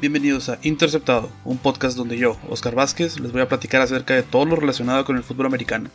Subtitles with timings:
[0.00, 4.22] Bienvenidos a Interceptado, un podcast donde yo, Oscar Vázquez, les voy a platicar acerca de
[4.22, 5.90] todo lo relacionado con el fútbol americano,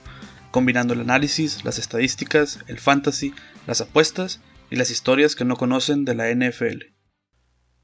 [0.51, 3.33] combinando el análisis, las estadísticas, el fantasy,
[3.65, 6.83] las apuestas y las historias que no conocen de la NFL.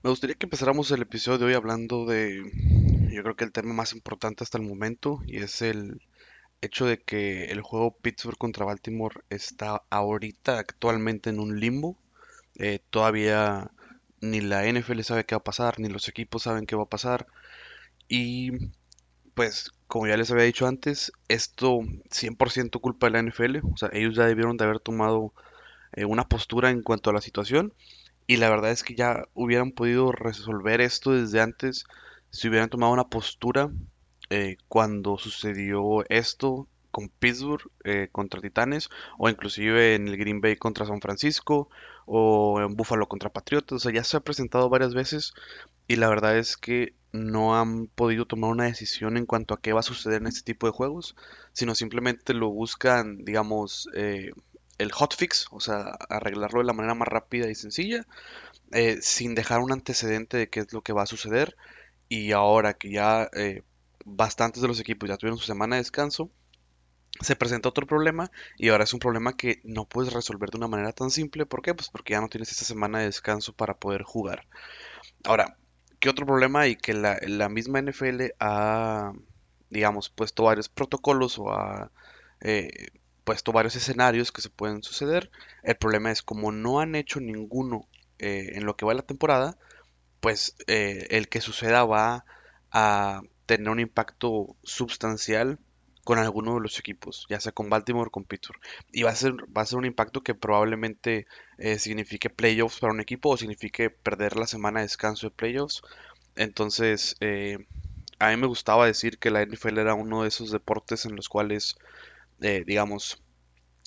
[0.04, 2.44] Me gustaría que empezáramos el episodio de hoy hablando de,
[3.14, 6.02] yo creo que el tema más importante hasta el momento, y es el
[6.60, 11.98] hecho de que el juego Pittsburgh contra Baltimore está ahorita actualmente en un limbo.
[12.56, 13.72] Eh, todavía
[14.22, 16.90] ni la NFL sabe qué va a pasar, ni los equipos saben qué va a
[16.90, 17.28] pasar.
[18.08, 18.52] Y
[19.34, 21.80] pues, como ya les había dicho antes, esto
[22.10, 23.60] 100% culpa de la NFL.
[23.74, 25.34] O sea, ellos ya debieron de haber tomado
[25.94, 27.74] eh, una postura en cuanto a la situación.
[28.28, 31.86] Y la verdad es que ya hubieran podido resolver esto desde antes
[32.32, 33.72] si hubieran tomado una postura
[34.30, 40.56] eh, cuando sucedió esto con Pittsburgh eh, contra Titanes o inclusive en el Green Bay
[40.58, 41.70] contra San Francisco
[42.06, 43.76] o en Buffalo contra Patriotas.
[43.78, 45.34] O sea, ya se ha presentado varias veces
[45.88, 49.74] y la verdad es que no han podido tomar una decisión en cuanto a qué
[49.74, 51.16] va a suceder en este tipo de juegos,
[51.54, 54.32] sino simplemente lo buscan, digamos, eh,
[54.78, 58.06] el hotfix, o sea, arreglarlo de la manera más rápida y sencilla,
[58.72, 61.56] eh, sin dejar un antecedente de qué es lo que va a suceder.
[62.10, 63.30] Y ahora que ya
[64.06, 66.30] bastantes de los equipos ya tuvieron su semana de descanso,
[67.22, 70.68] se presenta otro problema y ahora es un problema que no puedes resolver de una
[70.68, 71.46] manera tan simple.
[71.46, 71.74] ¿Por qué?
[71.74, 74.48] Pues porque ya no tienes esta semana de descanso para poder jugar.
[75.24, 75.58] Ahora,
[76.00, 76.76] ¿qué otro problema hay?
[76.76, 79.14] Que la, misma NFL ha,
[79.70, 81.92] digamos, puesto varios protocolos o ha
[82.42, 82.88] eh,
[83.24, 85.30] puesto varios escenarios que se pueden suceder.
[85.64, 89.58] El problema es como no han hecho ninguno eh, en lo que va la temporada,
[90.20, 92.26] pues eh, el que suceda va
[92.72, 95.60] a tener un impacto sustancial
[96.10, 98.60] con alguno de los equipos, ya sea con Baltimore o con Pittsburgh.
[98.92, 101.28] Y va a ser, va a ser un impacto que probablemente
[101.60, 105.84] eh, signifique playoffs para un equipo o signifique perder la semana de descanso de playoffs.
[106.36, 107.60] Entonces, eh,
[108.18, 111.30] a mí me gustaba decir que la NFL era uno de esos deportes en los
[111.30, 111.78] cuales,
[112.42, 113.22] eh, digamos,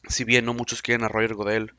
[0.08, 1.72] si bien no muchos quieren a Roger Godel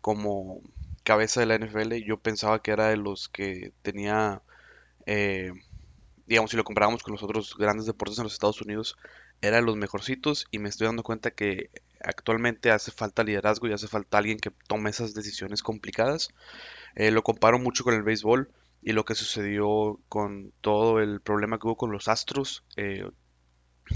[0.00, 0.62] como
[1.04, 4.40] cabeza de la NFL, yo pensaba que era de los que tenía
[6.30, 8.96] digamos, si lo comparamos con los otros grandes deportes en los Estados Unidos,
[9.42, 11.70] era los mejorcitos y me estoy dando cuenta que
[12.00, 16.30] actualmente hace falta liderazgo y hace falta alguien que tome esas decisiones complicadas.
[16.94, 18.50] Eh, lo comparo mucho con el béisbol
[18.82, 23.04] y lo que sucedió con todo el problema que hubo con los Astros, eh,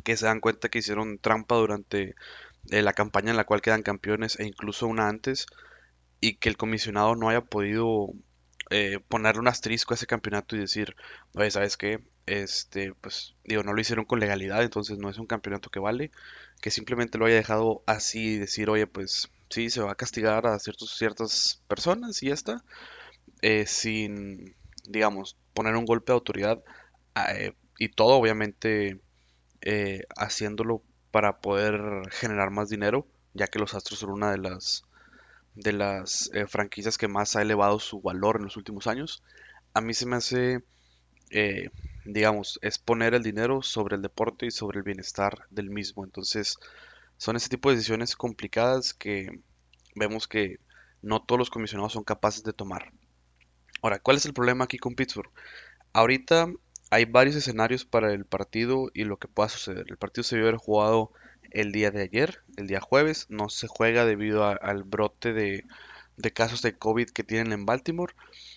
[0.02, 2.14] que se dan cuenta que hicieron trampa durante
[2.70, 5.46] eh, la campaña en la cual quedan campeones e incluso una antes
[6.20, 8.08] y que el comisionado no haya podido
[9.08, 10.96] ponerle un asterisco a ese campeonato y decir,
[11.34, 12.00] oye, ¿sabes qué?
[12.26, 16.10] este, pues digo, no lo hicieron con legalidad, entonces no es un campeonato que vale,
[16.60, 20.46] que simplemente lo haya dejado así y decir, oye, pues sí, se va a castigar
[20.46, 22.64] a ciertos, ciertas personas y ya está,
[23.42, 24.56] eh, sin,
[24.88, 26.62] digamos, poner un golpe de autoridad
[27.30, 29.00] eh, y todo obviamente
[29.62, 31.80] eh, haciéndolo para poder
[32.10, 34.84] generar más dinero, ya que los Astros son una de las
[35.54, 39.22] de las franquicias que más ha elevado su valor en los últimos años.
[39.72, 40.64] A mí se me hace
[42.04, 46.04] digamos, es poner el dinero sobre el deporte y sobre el bienestar del mismo.
[46.04, 46.58] Entonces,
[47.16, 49.40] son ese tipo de decisiones complicadas que
[49.94, 50.58] vemos que
[51.02, 52.92] no todos los comisionados son capaces de tomar.
[53.82, 55.30] Ahora, ¿cuál es el problema aquí con Pittsburgh?
[55.92, 56.48] Ahorita
[56.90, 59.86] hay varios escenarios para el partido y lo que pueda suceder.
[59.88, 61.10] El partido se debió haber jugado
[61.54, 65.64] el día de ayer, el día jueves, no se juega debido al brote de,
[66.32, 68.14] casos de COVID que tienen en Baltimore.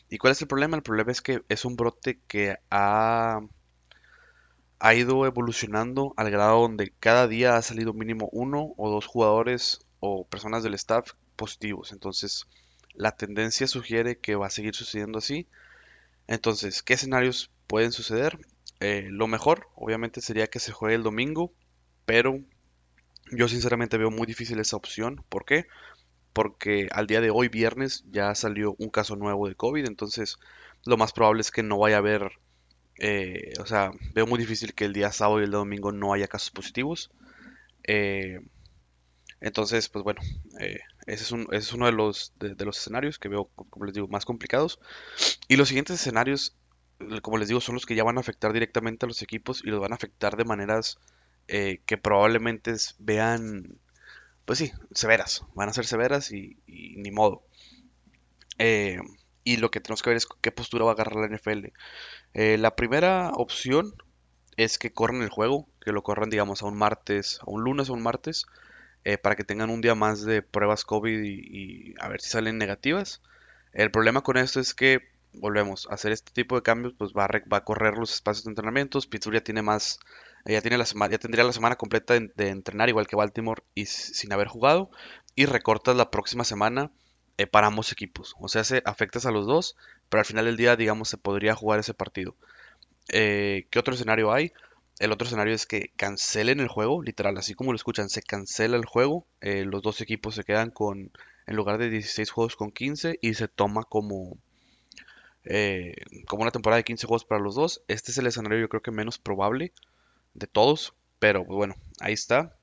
[0.10, 0.76] ¿Y cuál es el problema?
[0.76, 3.42] El problema es que es un brote que ha,
[4.80, 9.80] ha ido evolucionando al grado donde cada día ha salido mínimo uno o dos jugadores
[10.00, 11.92] o personas del staff positivos.
[11.92, 12.48] Entonces,
[12.94, 15.48] la tendencia sugiere que va a seguir sucediendo así.
[16.26, 18.40] Entonces, ¿qué escenarios pueden suceder?
[18.80, 21.54] Eh, lo mejor, obviamente, sería que se juegue el domingo,
[22.06, 22.40] pero
[23.32, 25.24] yo sinceramente veo muy difícil esa opción.
[25.30, 25.68] ¿Por qué?
[26.38, 30.38] porque al día de hoy, viernes, ya salió un caso nuevo de COVID, entonces
[30.86, 32.34] lo más probable es que no vaya a haber,
[33.00, 36.28] eh, o sea, veo muy difícil que el día sábado y el domingo no haya
[36.28, 37.10] casos positivos.
[37.86, 38.40] Eh,
[39.42, 40.22] entonces, pues bueno,
[40.60, 44.24] eh, ese, es uno de los, de, los escenarios que veo, como les digo, más
[44.24, 44.80] complicados.
[45.48, 46.56] Y los siguientes escenarios,
[47.24, 49.72] como les digo, son los que ya van a afectar directamente a los equipos y
[49.72, 51.00] los van a afectar de maneras
[51.48, 53.80] que probablemente vean
[54.48, 57.44] pues sí, severas, van a ser severas y, ni modo.
[58.60, 58.98] Eh,
[59.44, 61.74] y lo que tenemos que ver es qué postura va a agarrar la NFL.
[62.34, 63.94] Eh, la primera opción
[64.56, 67.90] es que corran el juego, que lo corran, digamos, a un martes, a un lunes
[67.90, 68.46] o un martes,
[69.04, 72.58] eh, para que tengan un día más de pruebas COVID y, a ver si salen
[72.58, 73.22] negativas.
[73.74, 75.02] El problema con esto es que
[75.34, 78.46] volvemos a hacer este tipo de cambios, pues va a, va a correr los espacios
[78.46, 79.08] de entrenamientos.
[79.08, 80.00] Pittsburgh ya tiene más,
[80.48, 84.32] ya tiene la ya tendría la semana completa de, entrenar igual que Baltimore y sin
[84.34, 84.90] haber jugado
[85.36, 86.92] y recortas la próxima semana
[87.38, 88.34] eh, para ambos equipos.
[88.40, 89.76] O sea, se afectas a los dos,
[90.10, 92.36] pero al final del día, digamos, se podría jugar ese partido.
[93.10, 94.54] Eh, ¿Qué otro escenario hay?
[95.00, 98.78] El otro escenario es que cancelen el juego, literal, así como lo escuchan, se cancela
[98.78, 99.28] el juego.
[99.42, 101.12] Eh, los dos equipos se quedan con,
[101.46, 104.38] en lugar de 16 juegos, con 15 y se toma como,
[105.46, 105.94] eh,
[106.28, 107.84] como una temporada de 15 juegos para los dos.
[107.88, 109.72] Este es el escenario, yo creo que menos probable
[110.38, 112.56] de todos, pero bueno, ahí está.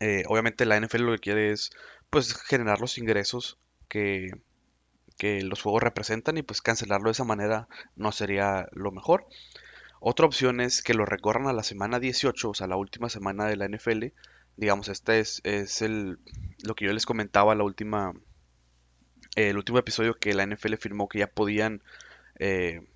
[0.00, 1.70] Eh, obviamente la NFL lo que quiere es
[2.10, 4.30] pues generar los ingresos que,
[5.18, 9.26] que los juegos representan y pues cancelarlo de esa manera no sería lo mejor.
[10.00, 13.46] Otra opción es que lo recorran a la semana 18, o sea, la última semana
[13.46, 14.06] de la NFL.
[14.56, 16.18] Digamos, este es, es el,
[16.62, 18.12] lo que yo les comentaba la última,
[19.34, 21.82] el último episodio que la NFL firmó que ya podían,
[22.38, 22.86] eh,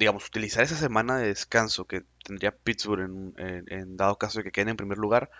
[0.00, 4.70] digamos, utilizar esa semana de descanso que tendría Pittsburgh en, dado caso de que queden
[4.70, 5.30] en primer lugar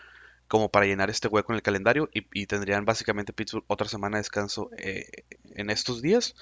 [0.49, 4.21] como para llenar este hueco en el calendario y, tendrían básicamente Pittsburgh otra semana de
[4.21, 5.25] descanso eh,
[5.55, 6.35] en estos días.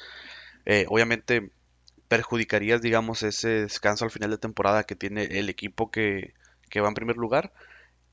[0.67, 1.53] Eh, obviamente
[2.09, 6.35] perjudicarías, digamos, ese descanso al final de temporada que tiene el equipo que,
[6.77, 7.53] va en primer lugar.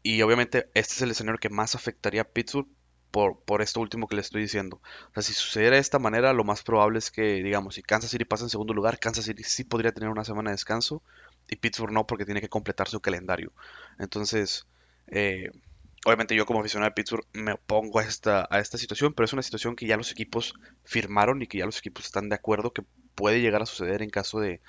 [0.04, 2.68] Y obviamente este es el escenario que más afectaría a Pittsburgh
[3.16, 4.82] por, por esto último que le estoy diciendo.
[5.12, 8.12] O sea, si sucediera de esta manera, lo más probable es que, digamos, si Kansas
[8.12, 11.02] City pasa en segundo lugar, Kansas City sí podría tener una semana de descanso
[11.48, 13.54] y Pittsburgh no porque tiene que completar su calendario.
[14.00, 14.68] Entonces,
[15.08, 15.50] eh,
[16.04, 19.32] obviamente yo como aficionado de Pittsburgh me opongo a esta, a esta situación, pero es
[19.32, 20.54] una situación que ya los equipos
[20.84, 22.84] firmaron y que ya los equipos están de acuerdo que
[23.16, 24.60] puede llegar a suceder en caso de,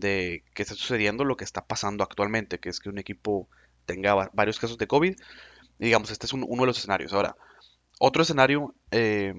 [0.00, 3.48] que esté sucediendo lo que está pasando actualmente, que es que un equipo
[3.86, 5.14] tenga varios casos de COVID.
[5.78, 7.12] digamos, este es uno de los escenarios.
[7.12, 7.36] Ahora,
[7.98, 9.34] otro escenario eh,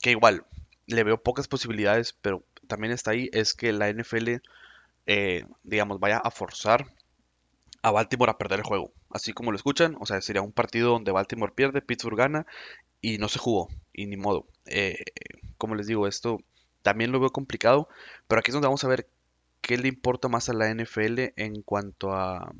[0.00, 0.44] que igual
[0.86, 4.36] le veo pocas posibilidades, pero también está ahí, es que la NFL,
[5.06, 6.86] eh, digamos, vaya a forzar
[7.82, 8.92] a Baltimore a perder el juego.
[9.10, 12.46] Así como lo escuchan, o sea, sería un partido donde Baltimore pierde, Pittsburgh gana
[13.00, 14.46] y no se jugó, y ni modo.
[14.66, 15.04] Eh,
[15.56, 16.40] como les digo, esto
[16.82, 17.88] también lo veo complicado,
[18.26, 19.08] pero aquí es donde vamos a ver
[19.60, 22.52] qué le importa más a la NFL en cuanto a,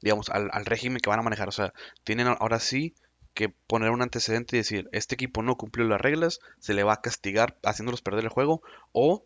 [0.00, 1.48] digamos, al, régimen que van a manejar.
[1.48, 1.72] O sea,
[2.04, 2.94] tienen ahora sí
[3.38, 6.94] que poner un antecedente y decir, este equipo no cumplió las reglas, se le va
[6.94, 9.24] a castigar haciéndolos perder el juego, o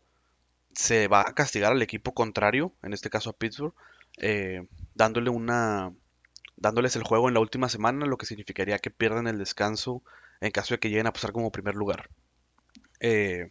[0.74, 3.72] se va a castigar al equipo contrario, en este caso a Pittsburgh,
[4.18, 5.94] eh, dándole una
[6.58, 10.02] dándoles el juego en la última semana, lo que significaría que pierdan el descanso
[10.42, 12.10] en caso de que lleguen a pasar como primer lugar.
[13.00, 13.50] Eh,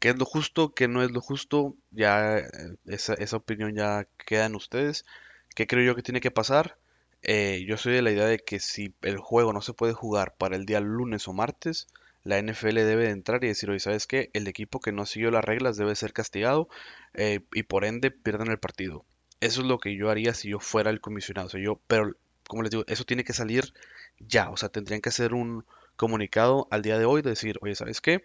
[0.00, 2.48] qué es lo justo, qué no es lo justo, ya eh,
[2.86, 5.04] esa, esa opinión ya queda en ustedes.
[5.54, 6.76] ¿Qué creo yo que tiene que pasar?
[7.24, 10.36] Eh, yo soy de la idea de que si el juego no se puede jugar
[10.36, 11.86] para el día lunes o martes,
[12.22, 14.30] la NFL debe de entrar y decir, oye, ¿sabes qué?
[14.34, 16.68] El equipo que no siguió las reglas debe ser castigado
[17.14, 19.04] eh, y por ende pierdan el partido.
[19.40, 21.46] Eso es lo que yo haría si yo fuera el comisionado.
[21.48, 22.12] O sea, yo, pero,
[22.46, 23.72] como les digo, eso tiene que salir
[24.18, 24.50] ya.
[24.50, 25.64] O sea, tendrían que hacer un
[25.96, 28.24] comunicado al día de hoy de decir, oye, ¿sabes qué?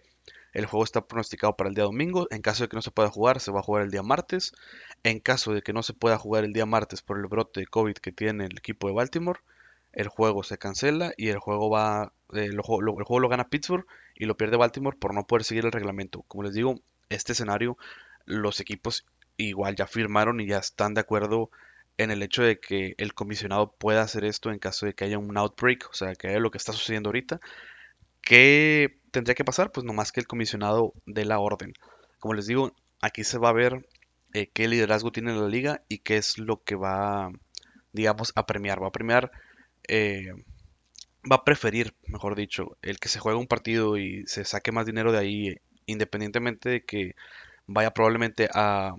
[0.52, 2.26] El juego está pronosticado para el día domingo.
[2.30, 4.52] En caso de que no se pueda jugar, se va a jugar el día martes.
[5.02, 7.66] En caso de que no se pueda jugar el día martes por el brote de
[7.66, 9.40] COVID que tiene el equipo de Baltimore,
[9.92, 14.26] el juego se cancela y el juego va, eh, el, juego, lo gana Pittsburgh y
[14.26, 16.22] lo pierde Baltimore por no poder seguir el reglamento.
[16.28, 17.76] Como les digo, este escenario,
[18.24, 21.50] los equipos igual ya firmaron y ya están de acuerdo
[21.96, 25.18] en el hecho de que el comisionado pueda hacer esto en caso de que haya
[25.18, 27.40] un outbreak, o sea, que haya lo que está sucediendo ahorita.
[28.22, 29.72] ¿Qué tendría que pasar?
[29.72, 31.72] Pues nomás que el comisionado de la orden.
[32.18, 33.86] Como les digo, aquí se va a ver
[34.34, 37.30] eh, qué liderazgo tiene la liga y qué es lo que va,
[37.92, 38.82] digamos, a premiar.
[38.82, 39.32] Va a premiar,
[39.88, 40.32] eh,
[41.30, 44.86] va a preferir, mejor dicho, el que se juegue un partido y se saque más
[44.86, 47.14] dinero de ahí, independientemente de que
[47.66, 48.94] vaya probablemente a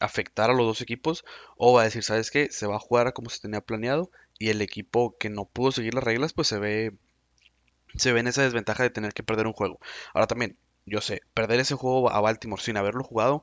[0.00, 1.24] afectar a los dos equipos,
[1.56, 2.50] o va a decir, ¿sabes qué?
[2.50, 5.94] Se va a jugar como se tenía planeado y el equipo que no pudo seguir
[5.94, 6.92] las reglas, pues se ve
[7.96, 9.78] se ve en esa desventaja de tener que perder un juego.
[10.14, 13.42] Ahora también, yo sé, perder ese juego a Baltimore sin haberlo jugado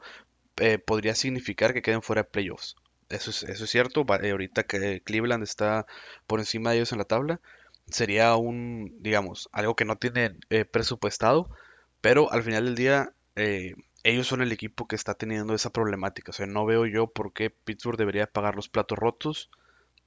[0.58, 2.76] eh, podría significar que queden fuera de playoffs.
[3.10, 4.06] Eso es, eso es cierto.
[4.22, 5.86] Eh, ahorita que Cleveland está
[6.28, 7.42] por encima de ellos en la tabla,
[7.90, 11.50] sería un, digamos, algo que no tienen eh, presupuestado,
[12.02, 13.14] pero al final del día
[14.04, 16.32] ellos son el equipo que está teniendo esa problemática.
[16.32, 19.50] O sea, no veo yo por qué Pittsburgh debería pagar los platos rotos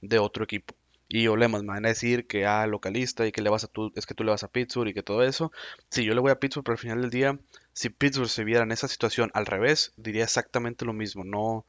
[0.01, 0.75] de otro equipo
[1.09, 3.93] y olemas me van a decir que ah, localista y que le vas a tú,
[3.97, 5.53] es que tú le vas a Pittsburgh y que todo eso.
[5.91, 7.39] Si yo le voy a Pittsburgh, pero al final del día,
[7.73, 11.25] si Pittsburgh se viera en esa situación al revés, diría exactamente lo mismo.
[11.25, 11.65] No,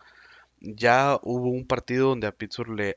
[0.61, 2.95] ya hubo un partido donde a Pittsburgh le,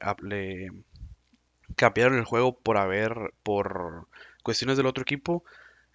[1.77, 4.09] cambiaron el juego por haber, por
[4.43, 5.45] cuestiones del otro equipo.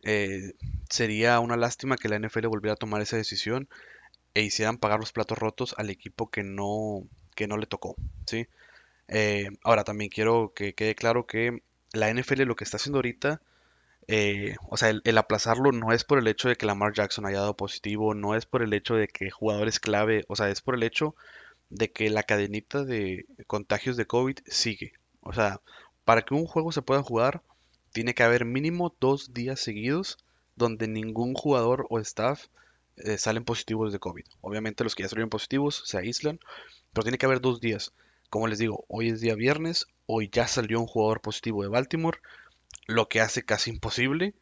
[0.03, 0.53] eh,
[0.89, 3.67] sería una lástima que la NFL volviera a tomar esa decisión
[4.33, 7.03] e hicieran pagar los platos rotos al equipo que no,
[7.35, 7.95] que no le tocó,
[8.27, 8.47] ¿sí?
[9.07, 11.61] Eh, ahora también quiero que quede claro que
[11.93, 13.41] la NFL lo que está haciendo ahorita,
[14.07, 17.39] eh, o sea, el, aplazarlo no es por el hecho de que Lamar Jackson haya
[17.39, 20.75] dado positivo, no es por el hecho de que jugadores clave, o sea, es por
[20.75, 21.15] el hecho
[21.69, 24.93] de que la cadenita de contagios de COVID sigue.
[25.21, 25.61] O sea,
[26.05, 27.41] para que un juego se pueda jugar,
[27.91, 30.17] tiene que haber mínimo dos días seguidos
[30.55, 32.45] donde ningún jugador o staff
[32.97, 34.25] eh, salen positivos de COVID.
[34.41, 36.39] Obviamente los que ya salieron positivos se aíslan,
[36.93, 37.93] pero tiene que haber dos días.
[38.29, 42.19] Como les digo, hoy es día viernes, hoy ya salió un jugador positivo de Baltimore,
[42.87, 44.33] lo que hace casi imposible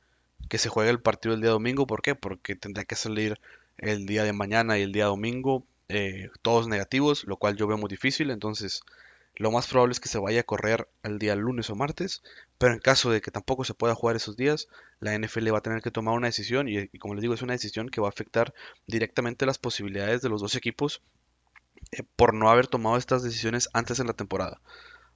[0.49, 1.87] que se juegue el partido el día domingo.
[1.87, 2.15] ¿Por qué?
[2.15, 3.39] Porque tendrá que salir
[3.77, 7.77] el día de mañana y el día domingo eh, todos negativos, lo cual yo veo
[7.77, 8.31] muy difícil.
[8.31, 8.81] Entonces,
[9.35, 12.23] lo más probable es que se vaya a correr el día lunes o martes,
[12.57, 14.67] pero en caso de que tampoco se pueda jugar esos días,
[14.99, 17.53] la NFL va a tener que tomar una decisión y, como les digo, es una
[17.53, 18.53] decisión que va a afectar
[18.87, 21.01] directamente las posibilidades de los dos equipos
[21.91, 24.61] eh, por no haber tomado estas decisiones antes en la temporada.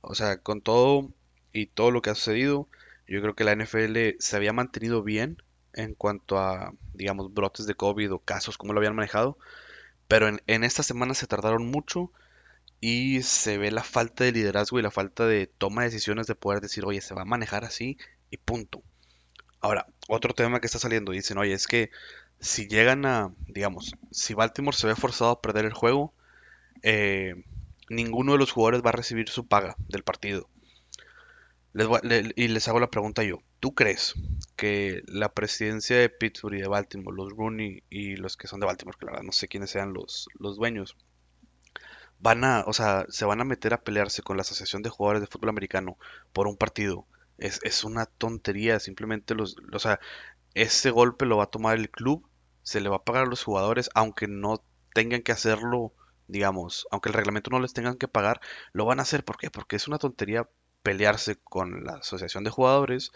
[0.02, 1.12] O sea, con todo
[1.54, 2.68] y todo lo que ha sucedido,
[3.08, 5.42] yo creo que la NFL se había mantenido bien
[5.74, 9.38] en cuanto a, digamos, brotes de COVID o casos, como lo habían manejado,
[10.08, 12.12] pero en, en esta semana se tardaron mucho
[12.82, 16.36] y se ve la falta de liderazgo y la falta de toma de decisiones de
[16.36, 17.98] poder decir, oye, se va a manejar así
[18.30, 18.82] y punto.
[19.60, 21.92] Ahora, otro tema que está saliendo, dicen, oye, es que
[22.40, 26.14] si llegan a, digamos, si Baltimore se ve forzado a perder el juego,
[26.84, 27.36] eh,
[27.90, 30.50] ninguno de los jugadores va a recibir su paga del partido.
[32.36, 34.16] y les hago la pregunta yo, ¿tú crees
[34.56, 38.66] que la presidencia de Pittsburgh y de Baltimore, los Rooney y los que son de
[38.66, 40.98] Baltimore, que la verdad no sé quiénes sean los, los dueños,
[42.20, 45.22] van a, o sea, se van a meter a pelearse con la Asociación de Jugadores
[45.22, 45.98] de Fútbol Americano
[46.34, 47.06] por un partido.
[47.38, 50.00] Es, es una tontería, simplemente los, o sea,
[50.54, 52.28] ese golpe lo va a tomar el club,
[52.64, 54.62] se le va a pagar a los jugadores, aunque no
[54.94, 55.94] tengan que hacerlo,
[56.30, 58.40] digamos, aunque el reglamento no les tengan que pagar,
[58.72, 59.26] lo van a hacer.
[59.26, 59.50] ¿Por qué?
[59.50, 60.48] Porque es una tontería
[60.84, 63.12] pelearse con la Asociación de Jugadores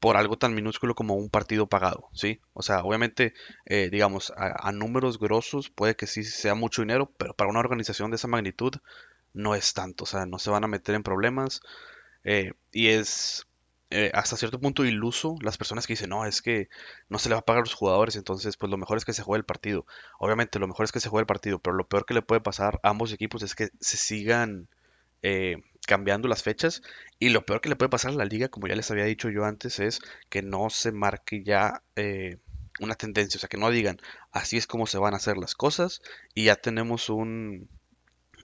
[0.00, 2.40] por algo tan minúsculo como un partido pagado, ¿sí?
[2.52, 7.34] O sea, obviamente, eh, digamos, a, números grosos puede que sí sea mucho dinero, pero
[7.34, 8.74] para una organización de esa magnitud
[9.32, 11.60] no es tanto, o sea, no se van a meter en problemas
[12.24, 13.45] eh, y es
[13.90, 16.68] eh, hasta cierto punto iluso las personas que dicen, no, es que
[17.08, 19.12] no se le va a pagar a los jugadores, entonces pues lo mejor es que
[19.12, 19.86] se juegue el partido.
[20.18, 22.40] Obviamente lo mejor es que se juegue el partido, pero lo peor que le puede
[22.40, 24.68] pasar a ambos equipos es que se sigan
[25.86, 26.82] cambiando las fechas.
[27.18, 29.30] Y lo peor que le puede pasar a la liga, como ya les había dicho
[29.30, 32.38] yo antes, es que no se marque ya eh,
[32.80, 33.38] una tendencia.
[33.38, 33.98] O sea, que no digan,
[34.32, 36.02] así es como se van a hacer las cosas.
[36.34, 37.68] Y ya tenemos un,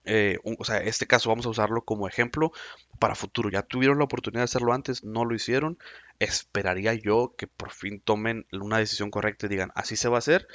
[0.04, 2.52] eh, o sea, este caso vamos a usarlo como ejemplo
[2.98, 3.50] para futuro.
[3.50, 5.78] Ya tuvieron la oportunidad de hacerlo antes, no lo hicieron.
[6.18, 10.18] Esperaría yo que por fin tomen una decisión correcta y digan, así se va a
[10.18, 10.48] hacer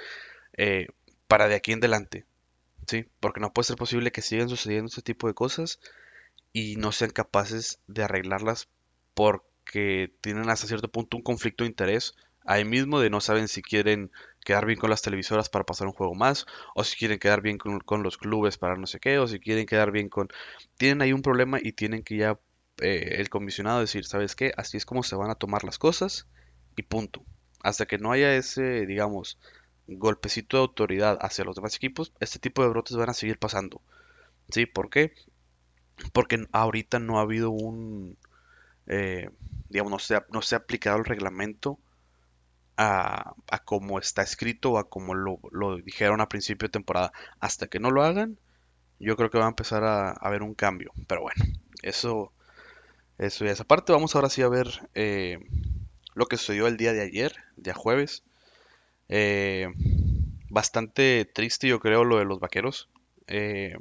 [0.57, 0.87] eh,
[1.27, 2.25] para de aquí en adelante.
[2.87, 3.05] ¿Sí?
[3.19, 5.79] Porque no puede ser posible que sigan sucediendo este tipo de cosas
[6.53, 8.69] y no sean capaces de arreglarlas
[9.13, 12.15] porque tienen hasta cierto punto un conflicto de interés
[12.47, 14.09] ahí mismo de no saben si quieren
[14.47, 17.57] quedar bien con las televisoras para pasar un juego más, o si quieren quedar bien
[17.57, 20.29] con, los clubes para no sé qué, o si quieren quedar bien con...
[20.77, 22.39] Tienen ahí un problema y tienen que ya
[22.79, 24.53] eh, el comisionado decir, ¿sabes qué?
[24.55, 26.27] Así es como se van a tomar las cosas
[26.77, 27.25] y punto.
[27.61, 29.37] Hasta que no haya ese, digamos,
[29.87, 33.81] golpecito de autoridad hacia los demás equipos, este tipo de brotes van a seguir pasando.
[34.49, 34.65] ¿Sí?
[34.65, 35.11] ¿Por qué?
[36.13, 38.17] porque ahorita no ha habido un,
[38.85, 39.29] eh,
[39.67, 41.79] digamos, no se, no se ha aplicado el reglamento
[42.77, 45.39] a, a como está escrito o a como lo,
[45.83, 47.11] dijeron a principio de temporada.
[47.39, 48.37] Hasta que no lo hagan,
[48.99, 50.91] yo creo que va a empezar a, haber un cambio.
[51.07, 51.43] Pero bueno,
[51.81, 52.31] eso,
[53.17, 53.91] eso ya es aparte.
[53.91, 55.39] Vamos ahora sí a ver eh,
[56.13, 58.23] lo que sucedió el día de ayer, día jueves.
[59.09, 59.69] Eh,
[60.49, 62.89] bastante triste yo creo lo de los vaqueros.
[63.27, 63.75] Eh,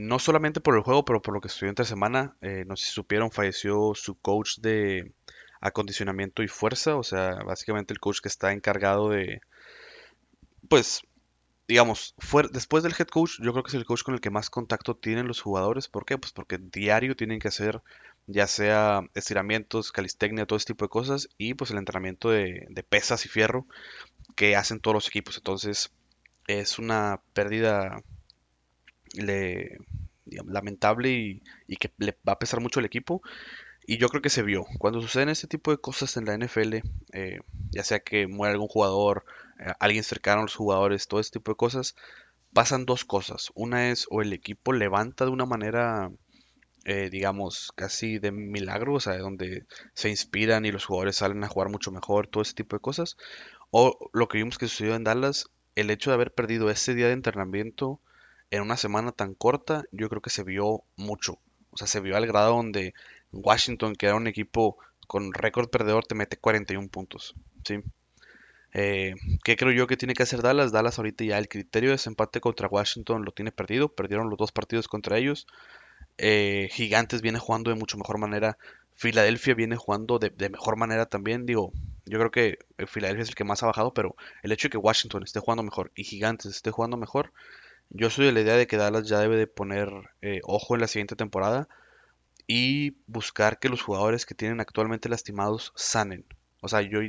[0.00, 2.36] no solamente por el juego, pero por lo que estudió entre semana.
[2.66, 5.12] No sé si supieron, falleció su coach de
[5.62, 6.96] acondicionamiento y fuerza.
[6.96, 9.40] O sea, básicamente el coach que está encargado de.
[10.68, 11.02] Pues,
[11.68, 12.14] digamos,
[12.52, 14.96] después del head coach, yo creo que es el coach con el que más contacto
[14.96, 15.88] tienen los jugadores.
[15.88, 16.18] ¿Por qué?
[16.18, 17.80] Pues porque diario tienen que hacer
[18.26, 21.28] ya sea estiramientos, calistecnia, todo ese tipo de cosas.
[21.38, 23.66] Y pues el entrenamiento de, pesas y fierro
[24.36, 25.36] que hacen todos los equipos.
[25.38, 25.92] Entonces,
[26.46, 28.02] es una pérdida
[29.14, 29.78] le,
[30.26, 31.10] lamentable
[31.66, 33.22] y, que le va a pesar mucho al equipo.
[33.86, 34.64] Y yo creo que se vio.
[34.78, 38.68] Cuando suceden este tipo de cosas en la NFL, eh, ya sea que muere algún
[38.68, 39.24] jugador,
[39.58, 41.96] eh, alguien cercano a los jugadores, todo este tipo de cosas,
[42.52, 43.50] pasan dos cosas.
[43.54, 46.10] Una es o el equipo levanta de una manera
[46.84, 51.48] eh, digamos, casi de milagro, o sea, donde se inspiran y los jugadores salen a
[51.48, 53.16] jugar mucho mejor, todo ese tipo de cosas.
[53.70, 57.06] O lo que vimos que sucedió en Dallas, el hecho de haber perdido ese día
[57.06, 58.00] de entrenamiento
[58.50, 61.38] en una semana tan corta, yo creo que se vio mucho.
[61.70, 62.94] O sea, se vio al grado donde
[63.32, 67.34] Washington, que era un equipo con récord perdedor, te mete 41 puntos.
[67.64, 67.80] ¿sí?
[68.74, 70.72] Eh, ¿Qué creo yo que tiene que hacer Dallas?
[70.72, 73.88] Dallas ahorita ya el criterio de empate contra Washington lo tiene perdido.
[73.88, 75.46] Perdieron los dos partidos contra ellos.
[76.18, 78.58] Eh, Gigantes viene jugando de mucho mejor manera.
[78.94, 81.46] Filadelfia viene jugando de, mejor manera también.
[81.46, 81.72] Digo,
[82.06, 84.78] yo creo que Filadelfia es el que más ha bajado, pero el hecho de que
[84.78, 87.32] Washington esté jugando mejor y Gigantes esté jugando mejor,
[87.90, 89.88] yo soy de la idea de que Dallas ya debe de poner
[90.22, 91.68] eh, ojo en la siguiente temporada
[92.54, 96.26] y buscar que los jugadores que tienen actualmente lastimados sanen.
[96.60, 97.00] O sea, yo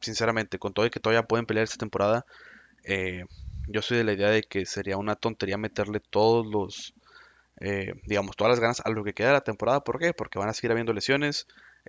[0.00, 2.26] sinceramente, con todo y que todavía pueden pelear esta temporada,
[2.82, 3.24] eh,
[3.68, 6.94] yo soy de la idea de que sería una tontería meterle todos los,
[7.60, 9.84] eh, digamos, todas las ganas a lo que queda de la temporada.
[9.84, 10.12] ¿Por qué?
[10.12, 11.46] Porque van a seguir habiendo lesiones.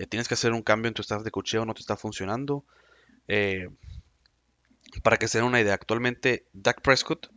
[0.09, 2.63] tienes que hacer un cambio en tu staff de cocheo, no te está funcionando.
[5.03, 7.31] para que se den una idea, actualmente Dak Prescott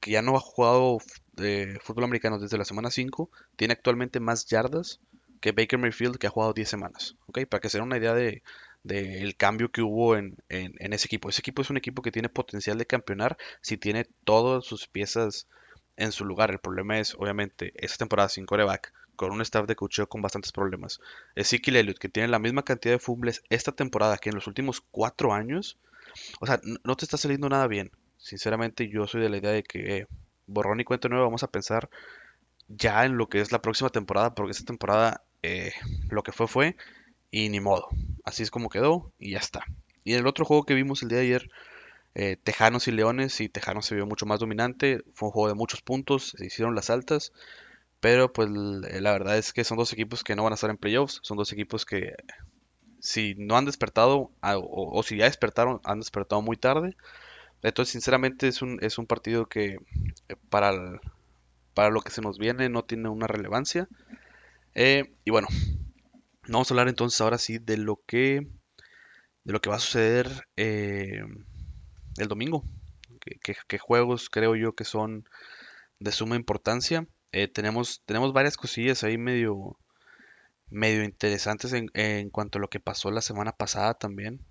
[0.00, 0.98] que ya no ha jugado
[1.38, 5.00] eh, fútbol americano desde la semana 5, tiene actualmente más yardas
[5.40, 7.16] que Baker Mayfield, que ha jugado 10 semanas.
[7.26, 7.44] ¿okay?
[7.44, 8.42] Para que se den una idea de,
[8.84, 11.28] el cambio que hubo en, ese equipo.
[11.28, 15.46] Ese equipo es un equipo que tiene potencial de campeonar si tiene todas sus piezas
[15.96, 16.50] en su lugar.
[16.50, 20.52] El problema es, obviamente, esta temporada sin coreback, con un staff de cocheo con bastantes
[20.52, 21.00] problemas.
[21.34, 24.80] Ezekiel Elliott, que tiene la misma cantidad de fumbles esta temporada que en los últimos
[24.90, 25.78] 4 años.
[26.40, 27.90] O sea, no te está saliendo nada bien
[28.24, 30.06] sinceramente yo soy de la idea de que eh,
[30.46, 31.88] borrón y cuenta nueva vamos a pensar
[32.68, 35.72] ya en lo que es la próxima temporada, porque esta temporada eh,
[36.08, 36.76] lo que fue fue
[37.30, 37.88] y ni modo.
[38.24, 39.64] Así es como quedó y ya está.
[40.04, 41.50] Y en el otro juego que vimos el día de ayer,
[42.14, 45.54] eh, Tejanos y Leones, y Tejanos se vio mucho más dominante, fue un juego de
[45.54, 47.32] muchos puntos, se hicieron las altas,
[48.00, 50.76] pero pues la verdad es que son dos equipos que no van a estar en
[50.76, 52.14] playoffs, son dos equipos que
[53.00, 56.96] si no han despertado, o si ya despertaron, han despertado muy tarde.
[57.64, 59.78] Entonces, sinceramente, es un, es un partido que
[60.28, 61.00] eh, para,
[61.72, 63.88] para lo que se nos viene no tiene una relevancia.
[64.74, 65.48] Eh, y bueno,
[66.46, 68.46] vamos a hablar entonces ahora sí de lo que,
[69.44, 71.22] de lo que va a suceder eh,
[72.18, 72.64] el domingo.
[73.20, 75.24] ¿Qué, juegos creo yo que son
[75.98, 77.08] de suma importancia?
[77.52, 79.78] tenemos, tenemos varias cosillas ahí medio,
[80.68, 84.44] medio interesantes en, en, cuanto a lo que pasó la semana pasada también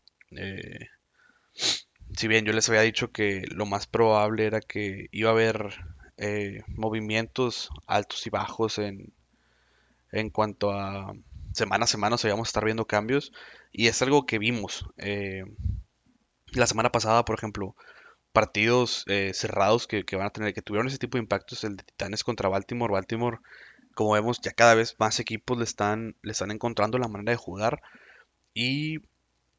[2.15, 5.73] si bien yo les había dicho que lo más probable era que iba a haber
[6.17, 9.13] eh, movimientos altos y bajos en,
[10.11, 11.13] en cuanto a
[11.53, 13.31] semana a semana, o íbamos a estar viendo cambios,
[13.71, 14.85] y es algo que vimos.
[14.97, 15.43] Eh,
[16.53, 17.75] la semana pasada, por ejemplo,
[18.31, 21.83] partidos eh, cerrados que, van a tener, que tuvieron ese tipo de impactos, el de
[21.83, 22.93] Titanes contra Baltimore.
[22.93, 23.39] Baltimore,
[23.95, 27.37] como vemos, ya cada vez más equipos le están, le están encontrando la manera de
[27.37, 27.81] jugar.
[28.53, 28.99] Y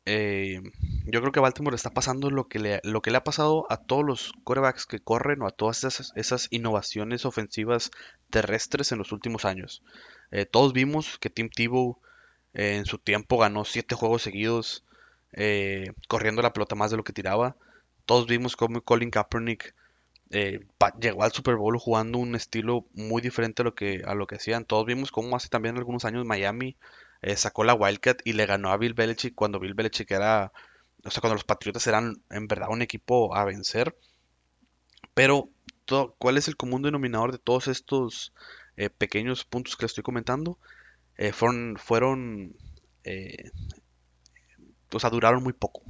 [0.07, 0.61] eh,
[1.07, 2.81] yo creo que Baltimore está pasando lo que le,
[3.17, 7.91] ha pasado a todos los quarterbacks que corren o a todas esas, esas innovaciones ofensivas
[8.31, 9.83] terrestres en los últimos años.
[10.31, 11.99] Eh, todos vimos que Tim Tebow
[12.53, 14.85] eh, en su tiempo ganó siete juegos seguidos
[16.07, 17.57] corriendo la pelota más de lo que tiraba.
[18.05, 19.75] Todos vimos cómo Colin Kaepernick
[21.01, 24.37] llegó al Super Bowl jugando un estilo muy diferente a lo que, a lo que
[24.37, 24.65] hacían.
[24.65, 26.77] Todos vimos cómo hace también algunos años Miami
[27.25, 30.53] eh, sacó la Wildcat y le ganó a Bill Belichick cuando Bill Belichick era,
[31.05, 33.97] o sea, cuando los Patriotas eran en verdad un equipo a vencer.
[35.15, 35.49] Pero,
[36.19, 38.35] ¿cuál es el común denominador de todos estos
[38.77, 40.59] eh, pequeños puntos que les estoy comentando?
[41.17, 42.57] Eh, fueron, fueron
[44.93, 45.83] o sea, duraron muy poco.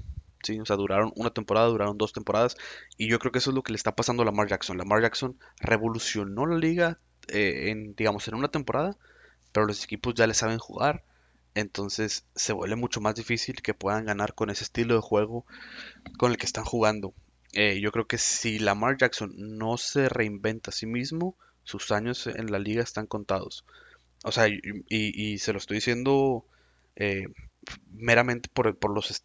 [0.44, 0.60] ¿sí?
[0.60, 2.56] O sea, duraron una temporada, duraron dos temporadas.
[2.96, 4.78] Y yo creo que eso es lo que le está pasando a Lamar Jackson.
[4.78, 8.96] Lamar Jackson revolucionó la liga en, digamos, en una temporada,
[9.50, 11.02] pero los equipos ya le saben jugar
[11.54, 15.46] entonces se vuelve mucho más difícil que puedan ganar con ese estilo de juego
[16.18, 17.14] con el que están jugando.
[17.52, 22.26] Eh, yo creo que si Lamar Jackson no se reinventa a sí mismo, sus años
[22.26, 23.64] en la liga están contados.
[24.24, 26.46] O sea, y, se lo estoy diciendo
[26.96, 27.26] eh,
[27.92, 29.24] meramente por, los,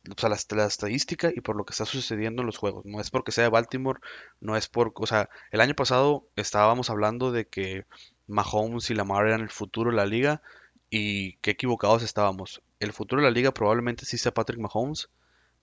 [0.51, 2.85] la, estadística y por lo que está sucediendo en los juegos.
[2.85, 3.99] No es porque sea de Baltimore,
[4.39, 4.91] no es por...
[4.95, 7.85] O sea, el año pasado estábamos hablando de que
[8.27, 10.41] Mahomes y Lamar eran el futuro de la liga
[10.89, 12.61] y qué equivocados estábamos.
[12.79, 15.09] El futuro de la liga probablemente sí sea Patrick Mahomes,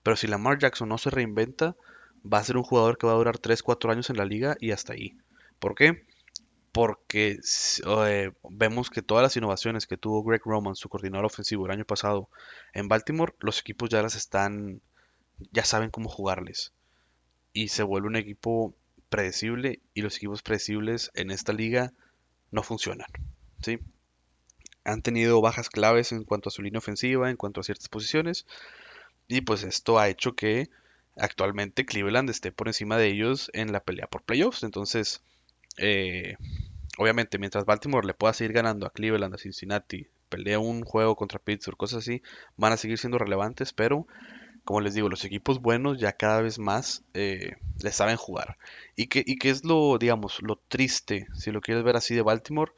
[0.03, 1.75] pero si Lamar Jackson no se reinventa,
[2.21, 4.71] va a ser un jugador que va a durar 3-4 años en la liga y
[4.71, 5.17] hasta ahí.
[5.59, 6.05] ¿Por qué?
[6.71, 7.39] Porque
[7.85, 11.85] eh, vemos que todas las innovaciones que tuvo Greg Roman, su coordinador ofensivo el año
[11.85, 12.29] pasado
[12.73, 14.81] en Baltimore, los equipos ya las están,
[15.51, 16.73] ya saben cómo jugarles.
[17.53, 18.75] Y se vuelve un equipo
[19.09, 21.93] predecible y los equipos predecibles en esta liga
[22.51, 23.07] no funcionan.
[23.61, 23.79] ¿sí?
[24.87, 28.47] Han tenido bajas claves en cuanto a su línea ofensiva, en cuanto a ciertas posiciones.
[29.27, 30.69] Y pues esto ha hecho que
[31.17, 34.63] actualmente Cleveland esté por encima de ellos en la pelea por playoffs.
[34.63, 35.21] Entonces,
[35.77, 36.37] eh,
[36.97, 41.39] obviamente, mientras Baltimore le pueda seguir ganando a Cleveland, a Cincinnati, pelea un juego contra
[41.39, 42.21] Pittsburgh, cosas así,
[42.55, 44.07] van a seguir siendo relevantes, pero
[44.67, 48.57] como les digo, los equipos buenos ya cada vez más eh, le saben jugar.
[48.97, 52.21] Y que, y que es lo, digamos, lo triste, si lo quieres ver así de
[52.21, 52.73] Baltimore,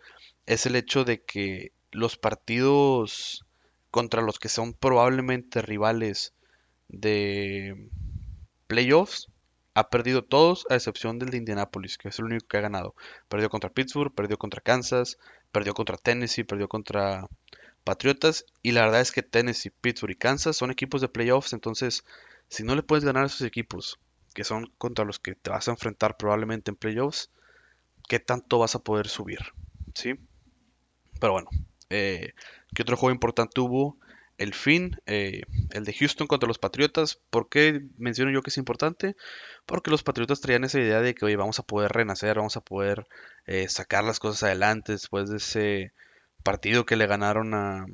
[0.46, 3.46] es el hecho de que los partidos
[3.92, 6.34] contra los que son probablemente rivales
[6.88, 7.90] de
[8.68, 9.28] playoffs
[9.74, 12.96] ha perdido todos a excepción del de Indianapolis, que es el único que ha ganado.
[13.28, 15.18] Perdió contra Pittsburgh, perdió contra Kansas,
[15.52, 17.28] perdió contra Tennessee, perdió contra
[17.84, 18.46] Patriotas.
[18.62, 21.54] Y la verdad es que Tennessee, Pittsburgh y Kansas son equipos de playoffs.
[21.54, 22.04] Entonces,
[22.50, 24.00] si no le puedes ganar a esos equipos,
[24.34, 27.32] que son contra los que te vas a enfrentar probablemente en playoffs,
[28.08, 29.40] ¿qué tanto vas a poder subir?
[29.94, 30.16] ¿Sí?
[31.20, 31.50] Pero bueno,
[31.90, 32.34] eh,
[32.74, 33.98] ¿qué otro juego importante hubo?
[34.38, 37.20] El fin, eh, el de Houston contra los Patriotas.
[37.30, 39.16] ¿Por qué menciono yo que es importante?
[39.66, 42.62] Porque los Patriotas traían esa idea de que, oye, vamos a poder renacer, vamos a
[42.62, 43.08] poder
[43.48, 45.92] eh, sacar las cosas adelante después de ese
[46.44, 47.86] partido que le ganaron a,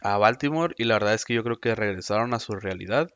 [0.00, 3.10] Baltimore y la verdad es que yo creo que regresaron a su realidad.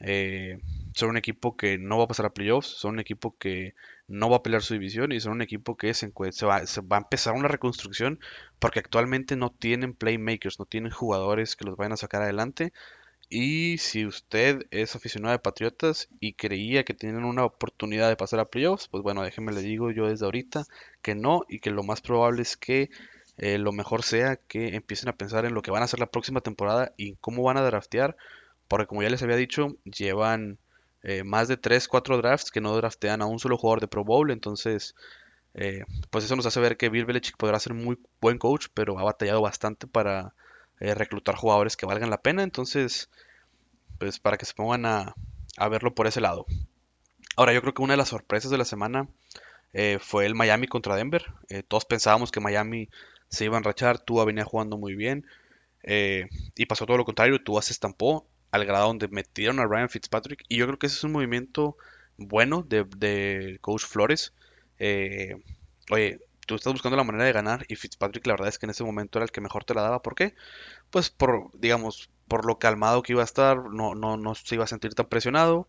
[0.00, 0.58] Eh,
[0.94, 3.74] son un equipo que no va a pasar a playoffs, son un equipo que
[4.08, 6.08] no va a pelear su división y son un equipo que se,
[6.46, 8.20] va, a empezar una reconstrucción
[8.58, 12.72] porque actualmente no tienen playmakers, no tienen jugadores que los vayan a sacar adelante.
[13.28, 18.38] Y si usted es aficionado de Patriotas y creía que tienen una oportunidad de pasar
[18.38, 20.64] a playoffs, pues bueno, déjeme le digo yo desde ahorita
[21.02, 22.90] que no y que lo más probable es que
[23.38, 26.10] eh, lo mejor sea que empiecen a pensar en lo que van a hacer la
[26.10, 28.16] próxima temporada y cómo van a draftear,
[28.68, 30.58] porque como ya les había dicho, llevan
[31.08, 34.04] eh, más de 3, 4 drafts que no draftean a un solo jugador de Pro
[34.04, 34.94] Bowl, entonces
[35.54, 38.98] eh, pues eso nos hace ver que Bill Belichick podrá ser muy buen coach, pero
[38.98, 40.34] ha batallado bastante para
[40.78, 43.08] reclutar jugadores que valgan la pena, entonces
[43.98, 45.14] pues para que se pongan a,
[45.56, 46.44] a verlo por ese lado.
[47.36, 49.08] Ahora yo creo que una de las sorpresas de la semana
[50.00, 51.24] fue el Miami contra Denver.
[51.68, 52.90] todos pensábamos que Miami
[53.28, 55.26] se iba a enrachar, Tua venía jugando muy bien.
[55.82, 59.88] Eh, y pasó todo lo contrario, Tua se estampó al grado donde metieron a Ryan
[59.88, 60.44] Fitzpatrick.
[60.48, 61.76] Y yo creo que ese es un movimiento
[62.16, 64.34] bueno de, Coach Flores.
[64.78, 65.36] Eh,
[65.90, 68.70] oye, tú estás buscando la manera de ganar y Fitzpatrick la verdad es que en
[68.70, 70.02] ese momento era el que mejor te la daba.
[70.02, 70.34] ¿Por qué?
[70.90, 74.64] Pues por, digamos, por lo calmado que iba a estar, no, no, no se iba
[74.64, 75.68] a sentir tan presionado.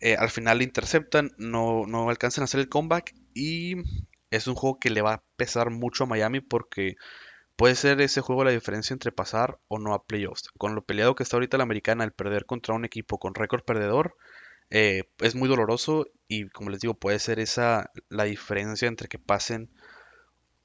[0.00, 3.76] Eh, al final le interceptan, no, no alcanzan a hacer el comeback y
[4.30, 6.96] es un juego que le va a pesar mucho a Miami porque
[7.58, 10.48] puede ser ese juego la diferencia entre pasar o no a playoffs.
[10.58, 13.64] Con lo peleado que está ahorita la americana, el perder contra un equipo con récord
[13.64, 14.16] perdedor
[14.70, 19.18] eh, es muy doloroso y como les digo puede ser esa la diferencia entre que
[19.18, 19.70] pasen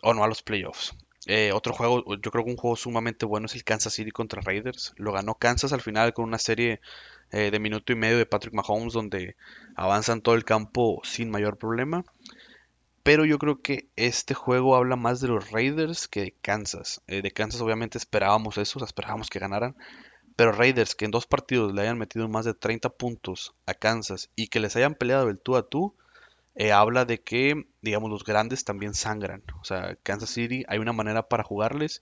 [0.03, 0.95] o no a los playoffs.
[1.25, 4.41] Eh, otro juego, yo creo que un juego sumamente bueno es el Kansas City contra
[4.41, 4.93] Raiders.
[4.97, 6.79] Lo ganó Kansas al final con una serie
[7.31, 9.35] eh, de minuto y medio de Patrick Mahomes donde
[9.75, 12.05] avanzan todo el campo sin mayor problema.
[13.03, 17.01] Pero yo creo que este juego habla más de los Raiders que de Kansas.
[17.07, 19.75] Eh, de Kansas obviamente esperábamos eso, esperábamos que ganaran.
[20.37, 24.29] Pero Raiders que en dos partidos le hayan metido más de 30 puntos a Kansas
[24.35, 25.95] y que les hayan peleado el tú a tú,
[26.55, 29.43] eh, habla de que, digamos, los grandes también sangran.
[29.61, 32.01] O sea, Kansas City hay una manera para jugarles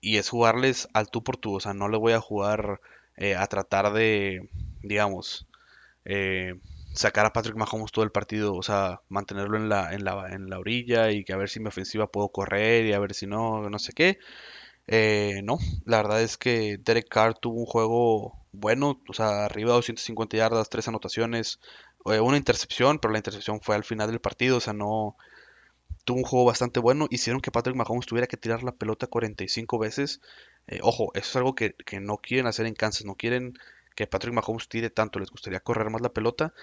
[0.00, 1.54] y es jugarles al tú por tú.
[1.54, 2.80] O sea, no le voy a jugar
[3.16, 4.50] eh, a tratar de,
[4.82, 5.46] digamos,
[6.94, 10.50] sacar a Patrick Mahomes todo el partido, o sea, mantenerlo en la, en la, en
[10.50, 13.26] la orilla y que a ver si mi ofensiva puedo correr y a ver si
[13.26, 14.18] no, no sé qué.
[14.88, 19.70] Eh, no, la verdad es que Derek Carr tuvo un juego bueno, o sea, arriba
[19.70, 21.60] de 250 yardas, tres anotaciones,
[22.06, 25.16] eh, una intercepción, pero la intercepción fue al final del partido, o sea, no
[26.04, 27.06] tuvo un juego bastante bueno.
[27.10, 30.20] Hicieron que Patrick Mahomes tuviera que tirar la pelota 45 veces.
[30.66, 33.54] Eh, ojo, eso es algo que, que, no quieren hacer en Kansas, no quieren
[33.94, 36.54] que Patrick Mahomes tire tanto, les gustaría correr más la pelota.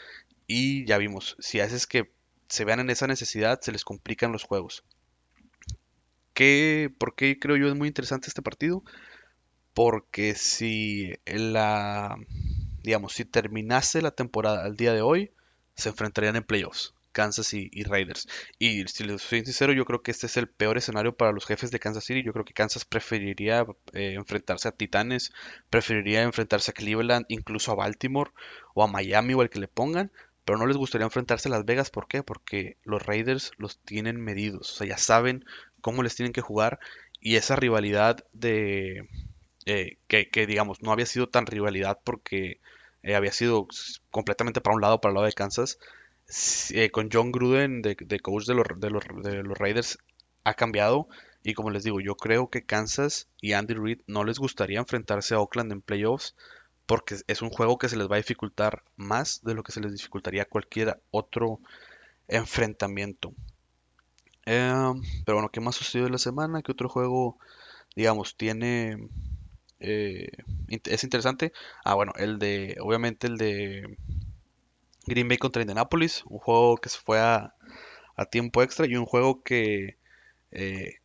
[0.48, 2.12] Y ya vimos, si haces que
[2.48, 4.84] se vean en esa necesidad, se les complican los juegos.
[6.34, 8.84] ¿Qué, ¿Por qué creo yo es muy interesante este partido?
[9.74, 12.18] Porque si la,
[12.82, 15.32] digamos, si terminase la temporada al día de hoy,
[15.76, 16.94] se enfrentarían en playoffs.
[17.12, 18.28] Kansas y, Raiders.
[18.58, 21.46] Y si les soy sincero, yo creo que este es el peor escenario para los
[21.46, 22.24] jefes de Kansas City.
[22.24, 25.32] Yo creo que Kansas preferiría eh, enfrentarse a Titanes,
[25.70, 28.32] preferiría enfrentarse a Cleveland, incluso a Baltimore
[28.74, 30.12] o a Miami o al que le pongan.
[30.46, 31.92] Pero no les gustaría enfrentarse a Las Vegas.
[31.92, 32.24] ¿Por qué?
[32.24, 34.72] Porque los Raiders los tienen medidos.
[34.72, 35.46] O sea, ya saben
[35.82, 36.80] cómo les tienen que jugar.
[37.20, 39.08] Y esa rivalidad de...
[39.66, 42.60] Eh, que, digamos, no había sido tan rivalidad porque
[43.04, 43.68] eh, había sido
[44.10, 45.78] completamente para un lado, para el lado de Kansas
[46.72, 48.90] eh, con John Gruden de, coach de los, de,
[49.44, 49.98] los, Raiders
[50.44, 51.08] ha cambiado.
[51.44, 55.34] Y como les digo, yo creo que Kansas y Andy Reid no les gustaría enfrentarse
[55.34, 56.36] a Oakland en playoffs
[56.86, 59.80] porque es un juego que se les va a dificultar más de lo que se
[59.80, 61.60] les dificultaría cualquier otro
[62.28, 63.34] enfrentamiento.
[64.46, 66.62] Em, pero bueno, ¿qué más sucedió en la semana?
[66.64, 67.38] ¿Qué otro juego,
[67.96, 69.08] digamos, tiene...
[69.80, 70.30] Eh,
[70.68, 71.54] es interesante?
[71.86, 73.98] Ah, bueno, el de, obviamente el de
[75.10, 77.54] Green Bay contra Indianapolis, un juego que se fue a,
[78.32, 79.98] tiempo extra y un juego que
[80.52, 80.96] eh,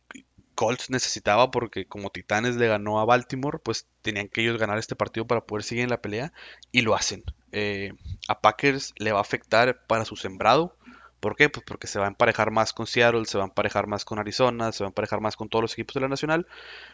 [0.55, 4.95] Colts necesitaba porque como Titanes le ganó a Baltimore, pues tenían que ellos ganar este
[4.95, 6.33] partido para poder seguir en la pelea
[6.71, 7.23] y lo hacen.
[7.51, 7.93] Eh,
[8.27, 10.75] a Packers le va a afectar para su sembrado.
[11.19, 11.49] ¿Por qué?
[11.49, 14.19] Pues porque se va a emparejar más con Seattle, se va a emparejar más con
[14.19, 16.47] Arizona, se va a emparejar más con todos los equipos de la Nacional,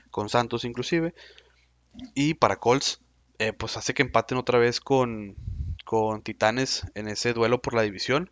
[0.09, 1.13] con Santos inclusive.
[2.15, 3.01] Y para Colts,
[3.39, 5.35] eh, pues hace que empaten otra vez con,
[5.91, 8.31] con Titanes en ese duelo por la división.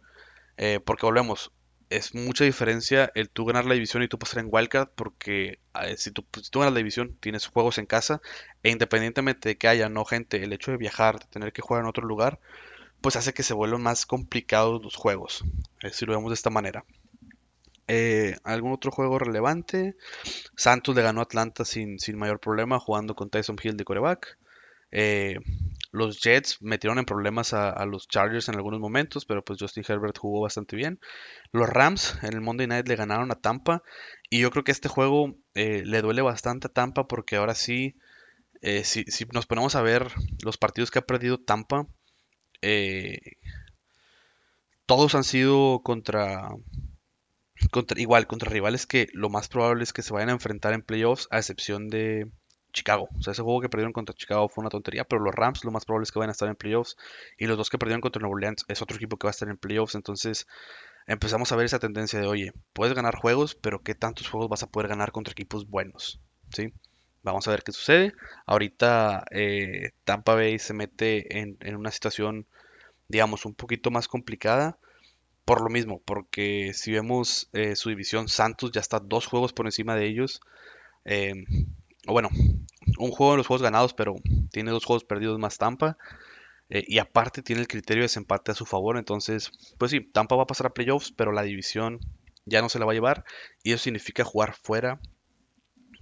[0.55, 1.51] Eh, porque volvemos,
[1.89, 5.59] es mucha diferencia el tú ganar la división y tú pasar en Wildcard, porque
[5.97, 8.21] si, tú, si, tú, ganas la división tienes juegos en casa,
[8.63, 11.83] e independientemente de que haya no gente, el hecho de viajar, de tener que jugar
[11.83, 12.39] en otro lugar,
[13.01, 15.43] pues hace que se vuelvan más complicados los juegos,
[15.83, 16.85] eh, si lo vemos de esta manera.
[17.89, 19.97] Eh, ¿Algún otro juego relevante?
[20.55, 24.37] Santos le ganó a Atlanta sin, sin mayor problema, jugando con Tyson Hill de coreback.
[25.89, 29.83] Eh, los Jets metieron en problemas a, los Chargers en algunos momentos, pero pues Justin
[29.87, 30.99] Herbert jugó bastante bien.
[31.51, 33.83] Los Rams en el Monday Night le ganaron a Tampa
[34.29, 37.95] y yo creo que este juego eh, le duele bastante a Tampa porque ahora sí,
[38.61, 40.11] eh, si, nos ponemos a ver
[40.43, 41.87] los partidos que ha perdido Tampa,
[44.85, 46.49] todos han sido contra,
[47.71, 50.81] contra, igual, contra rivales que lo más probable es que se vayan a enfrentar en
[50.81, 52.29] playoffs, a excepción de,
[52.71, 53.09] Chicago.
[53.17, 55.71] O sea, ese juego que perdieron contra Chicago fue una tontería, pero los Rams lo
[55.71, 56.97] más probable es que vayan a estar en playoffs.
[57.37, 59.49] Y los dos que perdieron contra Nuevo Orleans es otro equipo que va a estar
[59.49, 59.95] en playoffs.
[59.95, 60.47] Entonces
[61.07, 64.63] empezamos a ver esa tendencia de, oye, puedes ganar juegos, pero ¿qué tantos juegos vas
[64.63, 66.21] a poder ganar contra equipos buenos?
[66.51, 66.73] ¿Sí?
[67.23, 68.13] Vamos a ver qué sucede.
[68.45, 72.45] Ahorita eh, Tampa Bay se mete en, una situación,
[73.07, 74.77] digamos, un poquito más complicada.
[75.45, 79.65] Por lo mismo, porque si vemos eh, su división, Santos ya está dos juegos por
[79.65, 80.41] encima de ellos.
[81.05, 81.33] Eh,
[82.07, 82.29] o bueno,
[82.97, 84.15] un juego de los juegos ganados, pero
[84.51, 85.97] tiene dos juegos perdidos más Tampa.
[86.69, 88.97] Eh, y aparte tiene el criterio de desempate a su favor.
[88.97, 91.99] Entonces, pues sí, Tampa va a pasar a playoffs, pero la división
[92.45, 93.25] ya no se la va a llevar.
[93.63, 94.99] Y eso significa jugar fuera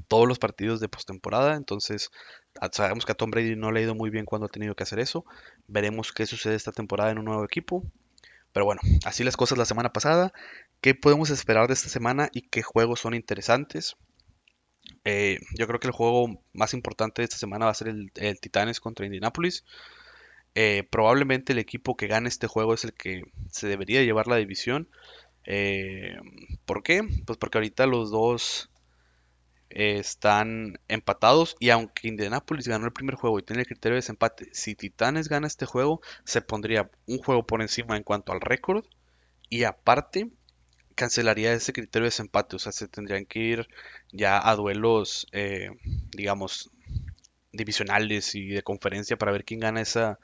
[0.08, 1.56] todos los partidos de postemporada.
[1.56, 2.12] Entonces,
[2.72, 4.84] sabemos que a Tom Brady no le ha ido muy bien cuando ha tenido que
[4.84, 5.26] hacer eso.
[5.68, 7.84] Veremos qué sucede esta temporada en un nuevo equipo.
[8.54, 10.34] Pero bueno, así las cosas la semana pasada.
[10.82, 13.96] ¿Qué podemos esperar de esta semana y qué juegos son interesantes?
[15.04, 18.12] Eh, yo creo que el juego más importante de esta semana va a ser el,
[18.40, 19.64] Titanes contra Indianapolis.
[20.56, 24.38] Eh, probablemente el equipo que gane este juego es el que se debería llevar la
[24.38, 24.90] división.
[25.46, 26.18] Eh,
[26.66, 27.04] ¿Por qué?
[27.26, 28.70] Pues porque ahorita los dos
[29.70, 34.50] están empatados y aunque Indianapolis ganó el primer juego y tiene el criterio de desempate,
[34.54, 38.86] si Titanes gana este juego, se pondría un juego por encima en cuanto al récord
[39.50, 40.30] y aparte
[40.98, 42.58] cancelaría ese criterio de desempate.
[42.58, 43.68] O sea, se tendrían que ir
[44.12, 45.70] ya a duelos, eh,
[46.12, 46.72] digamos,
[47.54, 50.20] divisionales y de conferencia para ver quién gana esa,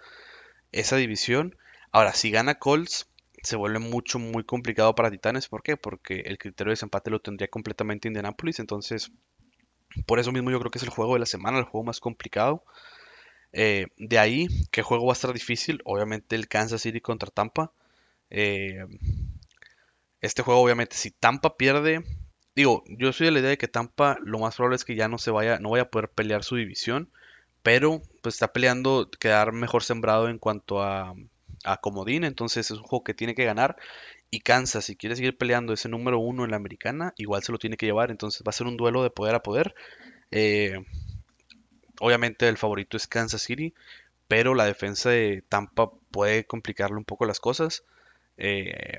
[0.73, 1.57] esa división.
[1.93, 3.07] Ahora, si gana Colts,
[3.43, 5.47] se vuelve mucho, muy complicado para Titanes.
[5.47, 5.77] ¿Por qué?
[5.77, 8.59] Porque el criterio de desempate lo tendría completamente Indianapolis.
[8.59, 9.11] Entonces,
[10.05, 11.99] por eso mismo yo creo que es el juego de la semana, el juego más
[11.99, 12.63] complicado.
[13.53, 15.81] Eh, de ahí, ¿qué juego va a estar difícil?
[15.85, 17.71] Obviamente el Kansas City contra Tampa.
[18.29, 18.85] Eh,
[20.23, 22.03] este juego, obviamente, si Tampa pierde,
[22.55, 25.09] digo, yo soy de la idea de que Tampa lo más probable es que ya
[25.09, 27.11] no se vaya, no vaya a poder pelear su división,
[27.63, 31.13] pero pues está peleando quedar mejor sembrado en cuanto a,
[31.65, 33.77] a comodín, entonces es un juego que tiene que ganar.
[34.31, 37.59] Y Kansas, si quiere seguir peleando ese número uno en la americana, igual se lo
[37.59, 39.75] tiene que llevar, entonces va a ser un duelo de poder a poder.
[40.31, 40.79] Eh,
[41.99, 43.73] obviamente el favorito es Kansas City,
[44.27, 47.83] pero la defensa de Tampa puede complicarle un poco las cosas.
[48.37, 48.97] Eh,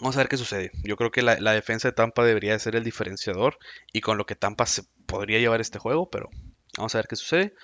[0.00, 0.70] Vamos a ver qué sucede.
[0.82, 3.58] Yo creo que la, defensa de Tampa debería ser el diferenciador
[3.92, 6.30] y con lo que Tampa se podría llevar este juego, pero
[6.78, 7.54] vamos a ver qué sucede.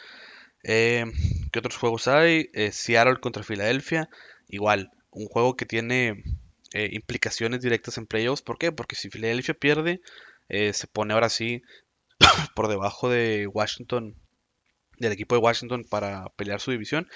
[0.63, 1.07] Eh,
[1.51, 2.51] ¿Qué otros juegos hay?
[2.53, 4.11] Eh, Seattle contra Filadelfia.
[4.49, 6.25] Igual, un juego que tiene
[6.75, 8.43] eh, implicaciones directas en playoffs.
[8.43, 8.71] ¿Por qué?
[8.71, 10.03] Porque si Filadelfia pierde,
[10.49, 11.63] se pone ahora sí
[12.55, 14.15] por debajo de Washington
[14.99, 17.09] del equipo de Washington para pelear su división.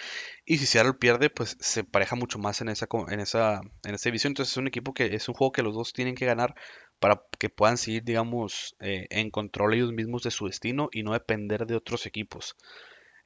[0.45, 4.09] Y si Seattle pierde, pues se pareja mucho más en esa, en esa, en esa
[4.09, 4.33] división.
[4.33, 6.55] Entonces es un equipo que es un juego que los dos tienen que ganar
[6.99, 11.13] para que puedan seguir, digamos, eh, en control ellos mismos de su destino y no
[11.13, 12.57] depender de otros equipos.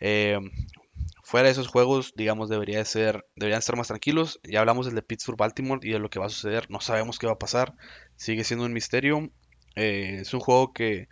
[0.00, 0.38] Eh,
[1.22, 4.40] fuera de esos juegos, digamos, debería ser, deberían estar más tranquilos.
[4.44, 6.70] Ya hablamos del de Pittsburgh Baltimore y de lo que va a suceder.
[6.70, 7.74] No sabemos qué va a pasar.
[8.16, 9.30] Sigue siendo un misterio.
[9.76, 11.08] Eh, es un juego que,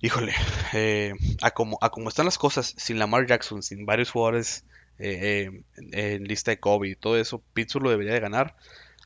[0.00, 0.32] híjole,
[0.74, 4.64] eh, a, como, a como están las cosas, sin Lamar Jackson, sin varios jugadores
[5.00, 8.56] en lista de COVID y todo eso, Pittsburgh lo debería de ganar.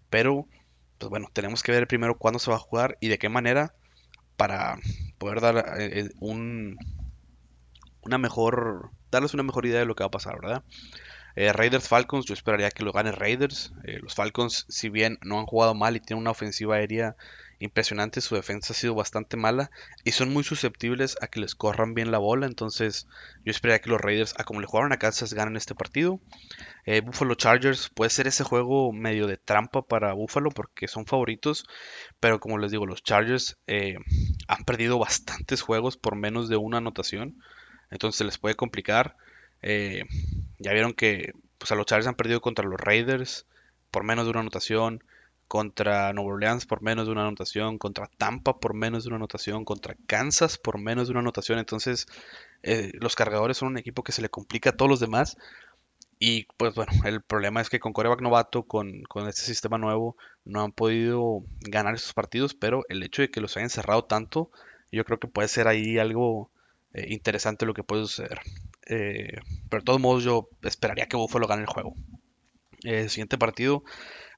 [0.08, 0.46] Pero,
[0.98, 3.74] pues bueno, tenemos que ver primero cuándo se va a jugar y de qué manera
[4.36, 4.78] para
[5.18, 5.64] poder dar
[6.20, 6.78] un,
[8.02, 10.64] una mejor, darles una mejor idea de lo que va a pasar, ¿verdad?
[11.34, 13.72] Eh, Raiders Falcons, yo esperaría que lo gane Raiders.
[13.84, 17.16] Eh, los Falcons, si bien no han jugado mal y tienen una ofensiva aérea
[17.64, 19.70] impresionante, su defensa ha sido bastante mala
[20.04, 22.46] y son muy susceptibles a que les corran bien la bola.
[22.46, 23.06] Entonces,
[23.44, 26.20] yo esperaría que los Raiders, a como le jugaron a Kansas, ganen este partido.
[26.84, 31.66] Eh, Buffalo Chargers puede ser ese juego medio de trampa para Buffalo porque son favoritos,
[32.20, 33.58] pero como les digo, los Chargers
[34.48, 37.36] han perdido bastantes juegos por menos de una anotación
[37.92, 39.16] entonces se les puede complicar.
[39.60, 40.04] Eh,
[40.58, 43.46] ya vieron que pues, a los Chargers han perdido contra los Raiders
[43.90, 45.04] por menos de una anotación,
[45.52, 49.66] contra Nueva Orleans por menos de una anotación, contra Tampa por menos de una anotación,
[49.66, 51.58] contra Kansas por menos de una anotación.
[51.58, 52.06] Entonces
[52.62, 55.36] eh, los cargadores son un equipo que se le complica a todos los demás.
[56.18, 60.16] Y pues bueno, el problema es que con coreback novato, con, con, este sistema nuevo,
[60.46, 64.50] no han podido ganar esos partidos, pero el hecho de que los hayan cerrado tanto,
[64.90, 66.50] yo creo que puede ser ahí algo
[66.94, 68.40] eh, interesante lo que puede suceder.
[68.86, 69.36] Eh,
[69.68, 71.94] pero de todos modos yo esperaría que Buffalo gane el juego.
[72.84, 73.84] El siguiente partido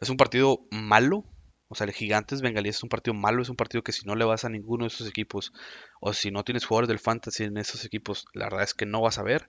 [0.01, 1.25] es un partido malo.
[1.69, 4.15] O sea, el Gigantes Bengalíes es un partido malo, es un partido que si no
[4.15, 5.53] le vas a ninguno de esos equipos,
[6.01, 9.01] o si no tienes jugadores del fantasy en esos equipos, la verdad es que no
[9.01, 9.49] vas a ver.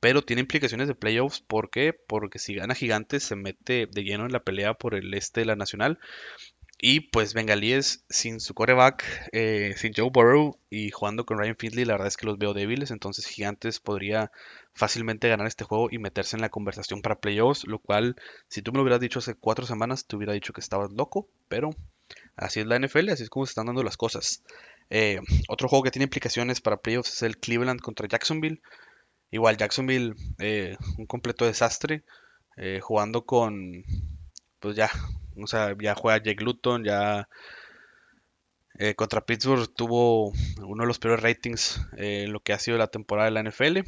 [0.00, 1.42] Pero tiene implicaciones de playoffs.
[1.42, 1.92] ¿Por qué?
[1.92, 5.46] Porque si gana Gigantes se mete de lleno en la pelea por el este de
[5.46, 5.98] la Nacional.
[6.82, 11.84] Y pues Bengalíes sin su coreback, eh, sin Joe Burrow y jugando con Ryan Findlay,
[11.84, 12.90] la verdad es que los veo débiles.
[12.90, 14.32] Entonces Gigantes podría
[14.72, 17.66] fácilmente ganar este juego y meterse en la conversación para playoffs.
[17.66, 18.16] Lo cual,
[18.48, 21.28] si tú me lo hubieras dicho hace cuatro semanas, te hubiera dicho que estabas loco.
[21.48, 21.70] Pero
[22.34, 24.42] así es la NFL, así es como se están dando las cosas.
[24.88, 28.62] Eh, otro juego que tiene implicaciones para playoffs es el Cleveland contra Jacksonville.
[29.30, 32.04] Igual Jacksonville, eh, un completo desastre.
[32.82, 33.84] jugando con,
[34.60, 34.90] pues ya,
[35.36, 37.28] o sea, ya juega Jake Luton, ya
[38.82, 42.78] eh, contra Pittsburgh tuvo uno de los peores ratings eh, en lo que ha sido
[42.78, 43.80] la temporada de la NFL.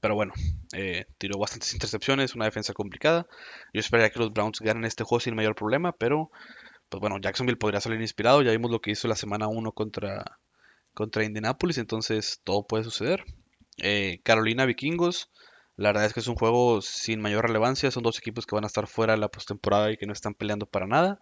[0.00, 0.32] Pero bueno,
[0.72, 3.26] eh, tiró bastantes intercepciones, una defensa complicada.
[3.72, 6.30] Yo esperaría que los Browns ganen este juego sin mayor problema, pero
[6.88, 8.42] pues bueno, Jacksonville podría salir inspirado.
[8.42, 10.38] Ya vimos lo que hizo la semana 1 contra,
[10.94, 13.24] contra Indianapolis, entonces todo puede suceder.
[14.22, 15.30] Carolina Vikingos,
[15.76, 17.90] la verdad es que es un juego sin mayor relevancia.
[17.90, 20.34] Son dos equipos que van a estar fuera de la postemporada y que no están
[20.34, 21.20] peleando para nada.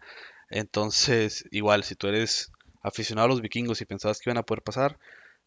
[0.51, 4.63] Entonces, igual, si tú eres aficionado a los vikingos y pensabas que iban a poder
[4.63, 4.99] pasar,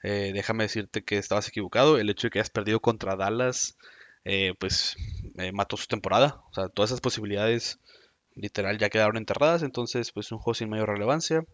[0.03, 1.97] eh, déjame decirte que estabas equivocado.
[1.97, 3.77] El hecho de que hayas perdido contra Dallas,
[4.25, 4.95] eh, pues
[5.37, 6.41] eh, mató su temporada.
[6.51, 7.79] O sea, todas esas posibilidades
[8.35, 9.63] literal ya quedaron enterradas.
[9.63, 11.45] Entonces, pues un juego sin mayor relevancia.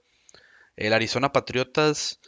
[0.76, 2.20] El Arizona Patriotas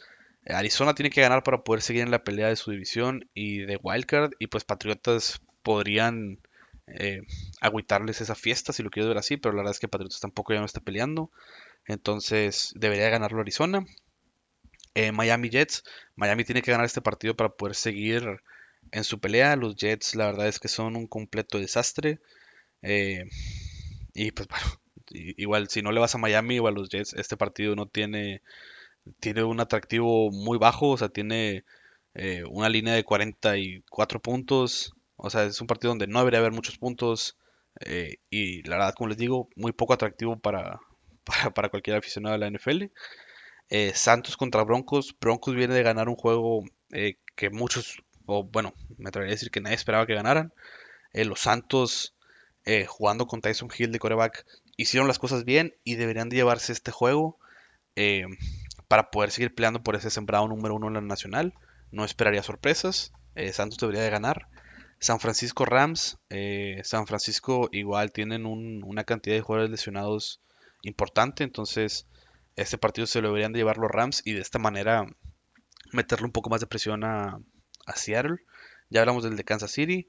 [0.46, 3.78] Arizona tiene que ganar para poder seguir en la pelea de su división y de
[3.82, 4.32] Wildcard.
[4.38, 6.38] Y pues Patriotas podrían
[6.86, 7.22] eh,
[7.60, 9.36] agüitarles esa fiesta si lo quieres ver así.
[9.36, 11.30] Pero la verdad es que Patriotas tampoco ya no está peleando.
[11.86, 13.84] Entonces debería ganarlo Arizona.
[14.94, 15.84] Eh, Miami Jets.
[16.16, 18.42] Miami tiene que ganar este partido para poder seguir
[18.90, 19.56] en su pelea.
[19.56, 22.20] Los Jets la verdad es que son un completo desastre.
[22.82, 23.24] Eh,
[24.14, 27.36] y pues bueno, igual si no le vas a Miami o a los Jets, este
[27.36, 28.42] partido no tiene
[29.20, 31.64] tiene un atractivo muy bajo, o sea, tiene
[32.14, 36.52] eh, una línea de 44 puntos, o sea, es un partido donde no debería haber
[36.52, 37.36] muchos puntos
[37.80, 40.80] eh, y la verdad, como les digo, muy poco atractivo para,
[41.54, 42.84] para, cualquier aficionado de la NFL.
[43.70, 46.64] Eh, Santos contra Broncos, Broncos viene de ganar un juego
[47.34, 50.52] que muchos, o bueno, me atrevería a decir que nadie esperaba que ganaran.
[51.14, 52.14] los Santos
[52.86, 54.44] jugando con Tyson Hill de coreback
[54.76, 57.38] hicieron las cosas bien y deberían de llevarse este juego
[58.92, 61.54] para poder seguir peleando por ese sembrado número uno en la nacional.
[61.92, 63.14] No esperaría sorpresas.
[63.34, 64.48] Eh, Santos debería de ganar.
[64.98, 66.18] San Francisco Rams.
[66.28, 70.42] Eh, San Francisco igual tienen una cantidad de jugadores lesionados
[70.82, 71.42] importante.
[71.42, 72.06] Entonces
[72.54, 75.06] este partido se lo deberían de llevar los Rams y de esta manera
[75.90, 77.40] meterle un poco más de presión a,
[77.94, 78.40] Seattle.
[78.90, 80.06] Ya hablamos del de Kansas City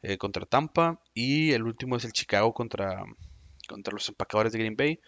[0.00, 1.02] eh, contra Tampa.
[1.12, 3.04] Y el último es el Chicago contra,
[3.68, 5.00] contra los empacadores de Green Bay.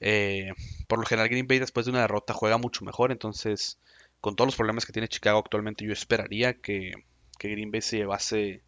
[0.00, 0.52] Eh,
[0.86, 3.78] por lo general Green Bay después de una derrota juega mucho mejor, entonces
[4.20, 6.92] con todos los problemas que tiene Chicago actualmente yo esperaría que,
[7.40, 8.62] Green Bay se llevase,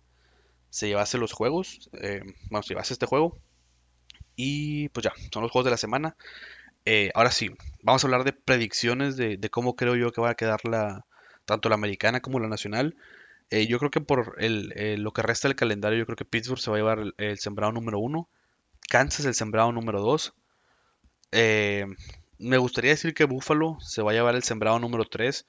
[0.71, 3.37] se llevase los juegos, eh, vamos, se llevase este juego.
[4.37, 6.17] Y pues ya, son los juegos de la semana.
[6.85, 7.51] Eh, ahora sí,
[7.83, 11.05] vamos a hablar de predicciones de, cómo creo yo que va a quedar la,
[11.45, 12.97] tanto la americana como la nacional.
[13.51, 16.71] yo creo que por el, lo que resta del calendario, yo creo que Pittsburgh se
[16.71, 18.29] va a llevar el, sembrado número uno.
[18.89, 20.33] Kansas el sembrado número 2.
[21.33, 21.87] Eh,
[22.39, 25.47] me gustaría decir que Buffalo se va a llevar el sembrado número 3,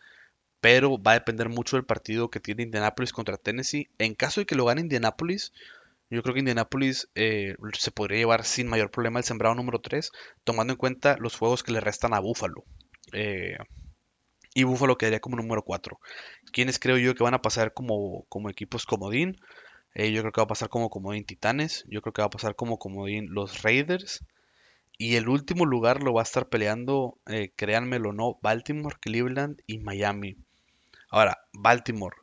[0.60, 3.90] pero va a depender mucho del partido que tiene Indianapolis contra Tennessee.
[3.98, 5.54] En caso de que lo gane Indianapolis,
[6.10, 10.12] yo creo que Indianapolis eh, se podría llevar sin mayor problema el sembrado número 3,
[10.44, 12.64] tomando en cuenta los juegos que le restan a Buffalo.
[13.14, 13.58] Eh,
[14.54, 16.00] y Buffalo quedaría como número 4.
[16.52, 19.40] ¿Quiénes creo yo que van a pasar como, como equipos comodín?
[19.96, 21.86] Yo creo que va a pasar como comodín Titanes.
[21.88, 24.24] Yo creo que va a pasar como comodín los Raiders.
[25.02, 29.80] Y el último lugar lo va a estar peleando, eh, créanmelo no, Baltimore, Cleveland y
[29.80, 30.38] Miami.
[31.10, 32.18] Ahora, Baltimore.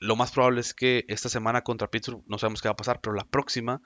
[0.00, 3.02] Lo más probable es que esta semana contra Pittsburgh no sabemos qué va a pasar,
[3.02, 3.82] pero la próxima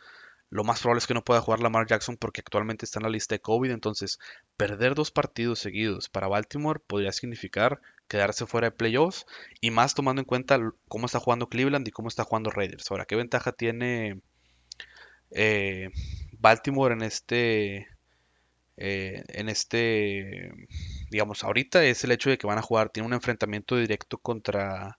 [0.49, 3.11] lo más probable es que no pueda jugar Lamar Jackson porque actualmente está en la
[3.11, 3.72] lista de COVID.
[3.72, 4.20] Entonces,
[4.57, 9.26] perder dos partidos seguidos para Baltimore podría significar quedarse fuera de playoffs.
[9.61, 12.92] Y más tomando en cuenta cómo está jugando Cleveland y cómo está jugando Raiders.
[12.92, 14.20] Ahora, ¿qué ventaja tiene
[15.32, 15.90] eh,
[16.38, 17.88] Baltimore en este...
[18.77, 20.53] Eh, en este,
[21.11, 24.99] digamos, ahorita es el hecho de que van a jugar, tiene un enfrentamiento directo contra,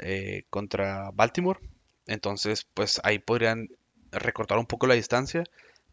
[0.00, 1.60] eh, contra Baltimore.
[2.06, 3.68] Entonces, pues ahí podrían
[4.12, 5.44] recortar un poco la distancia,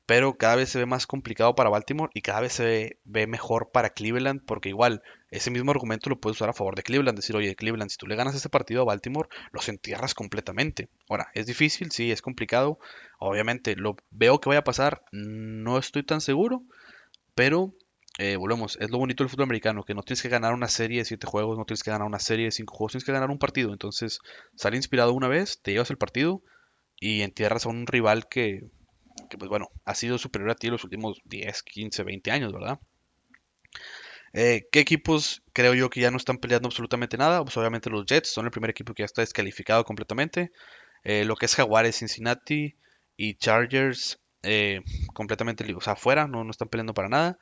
[0.05, 3.71] pero cada vez se ve más complicado para Baltimore y cada vez se ve, mejor
[3.71, 7.35] para Cleveland, porque igual ese mismo argumento lo puedes usar a favor de Cleveland, decir,
[7.35, 10.89] oye, Cleveland, si tú le ganas ese partido a Baltimore, los entierras completamente.
[11.09, 12.79] Ahora, es difícil, sí, es complicado,
[13.17, 16.63] obviamente lo veo que vaya a pasar, no estoy tan seguro,
[17.33, 17.73] pero
[18.19, 20.99] eh, volvemos, es lo bonito del fútbol americano, que no tienes que ganar una serie
[20.99, 23.31] de 7 juegos, no tienes que ganar una serie de 5 juegos, tienes que ganar
[23.31, 23.71] un partido.
[23.71, 24.19] Entonces,
[24.55, 26.43] sale inspirado una vez, te llevas el partido,
[26.99, 28.69] y entierras a un rival que,
[29.37, 32.79] pues bueno, ha sido superior a ti los últimos 10, 15, 20 años, ¿verdad?
[34.33, 37.43] Eh, ¿Qué equipos creo yo que ya no están peleando absolutamente nada?
[37.43, 40.51] Pues obviamente los Jets son el primer equipo que ya está descalificado completamente.
[41.03, 42.75] Eh, lo que es Jaguares, Cincinnati
[43.15, 44.81] y Chargers eh,
[45.13, 47.37] completamente, o sea, afuera, no, no están peleando para nada.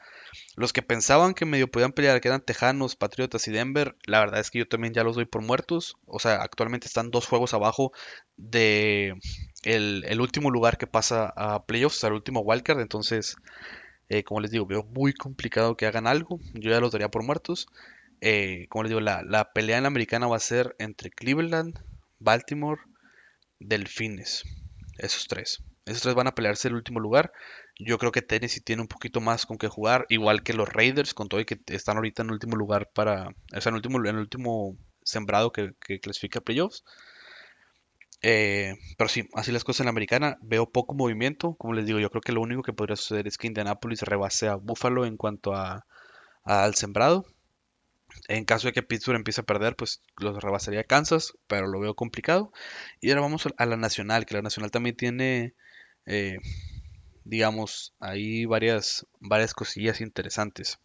[0.55, 4.39] Los que pensaban que medio podían pelear, que eran Tejanos, Patriotas y Denver, la verdad
[4.39, 5.95] es que yo también ya los doy por muertos.
[6.05, 7.91] O sea, actualmente están dos juegos abajo
[8.38, 9.15] de
[9.64, 12.80] el, último lugar que pasa a playoffs, al último wildcard.
[12.80, 13.36] Entonces,
[14.09, 16.39] eh, como les digo, veo muy complicado que hagan algo.
[16.53, 17.68] Yo ya los daría por muertos.
[18.22, 21.80] Eh, como les digo, la, la pelea en la americana va a ser entre Cleveland,
[22.20, 22.82] Baltimore,
[23.59, 24.43] Delfines.
[24.97, 25.64] Esos tres.
[25.86, 27.34] Esos tres van a pelearse el último lugar.
[27.80, 31.14] Yo creo que Tennessee tiene un poquito más con que jugar, igual que los Raiders,
[31.14, 33.30] con todo y que están ahorita en el último lugar para.
[33.55, 36.84] O sea, en el último, en el último sembrado que, clasifica a playoffs.
[38.24, 40.38] Eh, pero sí, así las cosas en la americana.
[40.41, 41.55] Veo poco movimiento.
[41.55, 44.47] Como les digo, yo creo que lo único que podría suceder es que Indianapolis rebase
[44.47, 45.86] a Buffalo en cuanto a,
[46.43, 47.26] al sembrado.
[48.28, 51.95] En caso de que Pittsburgh empiece a perder, pues los rebasaría Kansas, pero lo veo
[51.95, 52.51] complicado.
[52.99, 55.53] Y ahora vamos a la Nacional, que la Nacional también tiene
[56.05, 56.38] eh,
[57.24, 60.80] digamos, hay varias, varias cosillas interesantes.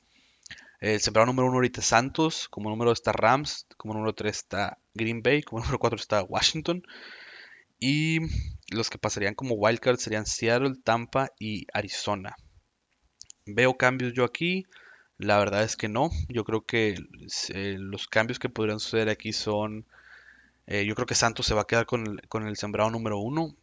[0.80, 5.22] El sembrado número uno ahorita Santos, como número está Rams, como número 3 está Green
[5.22, 6.82] Bay, como número 4 está Washington.
[7.78, 8.20] Y
[8.70, 12.36] los que pasarían como wildcard serían Seattle, Tampa y Arizona.
[13.44, 14.64] Veo cambios yo aquí.
[15.18, 16.10] La verdad es que no.
[16.28, 16.96] Yo creo que
[17.50, 19.86] eh, los cambios que podrían suceder aquí son...
[20.66, 23.18] Eh, yo creo que Santos se va a quedar con el, con el sembrado número
[23.18, 23.54] uno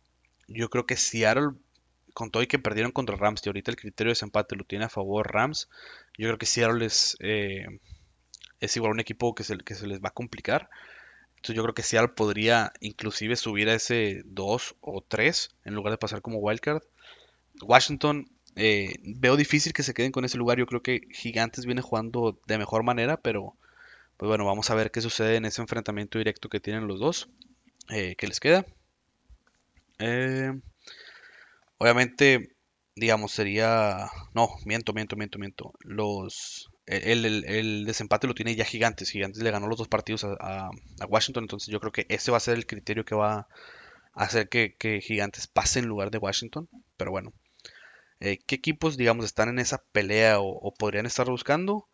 [0.48, 1.52] yo creo que Seattle,
[2.14, 4.86] con todo y que perdieron contra Rams, y ahorita el criterio de desempate lo tiene
[4.86, 5.70] a favor Rams,
[6.18, 7.66] yo creo que Seattle es, eh,
[8.60, 10.70] es igual un equipo que se, que se les va a complicar.
[11.44, 15.92] Entonces yo creo que Seattle podría inclusive subir a ese 2 o 3 en lugar
[15.92, 16.82] de pasar como wildcard.
[17.62, 20.58] Washington, eh, veo difícil que se queden con ese lugar.
[20.58, 23.58] Yo creo que Gigantes viene jugando de mejor manera, pero
[24.16, 27.28] pues bueno, vamos a ver qué sucede en ese enfrentamiento directo que tienen los dos.
[27.90, 28.66] Eh, ¿Qué les queda?
[30.00, 30.50] Eh,
[31.78, 32.56] obviamente,
[32.96, 34.08] digamos, sería...
[34.34, 35.74] No, miento, miento, miento, miento.
[35.82, 36.70] Los...
[36.86, 39.10] El, desempate lo tiene ya Gigantes.
[39.10, 40.70] Gigantes le ganó los dos partidos a,
[41.08, 41.46] Washington.
[41.46, 43.48] Entonces yo creo que ese va a ser el criterio que va
[44.14, 46.70] a hacer que, Gigantes pase en lugar de Washington.
[46.98, 47.34] Pero bueno.
[48.20, 51.88] Eh, ¿Qué equipos, digamos, están en esa pelea o, podrían estar buscando?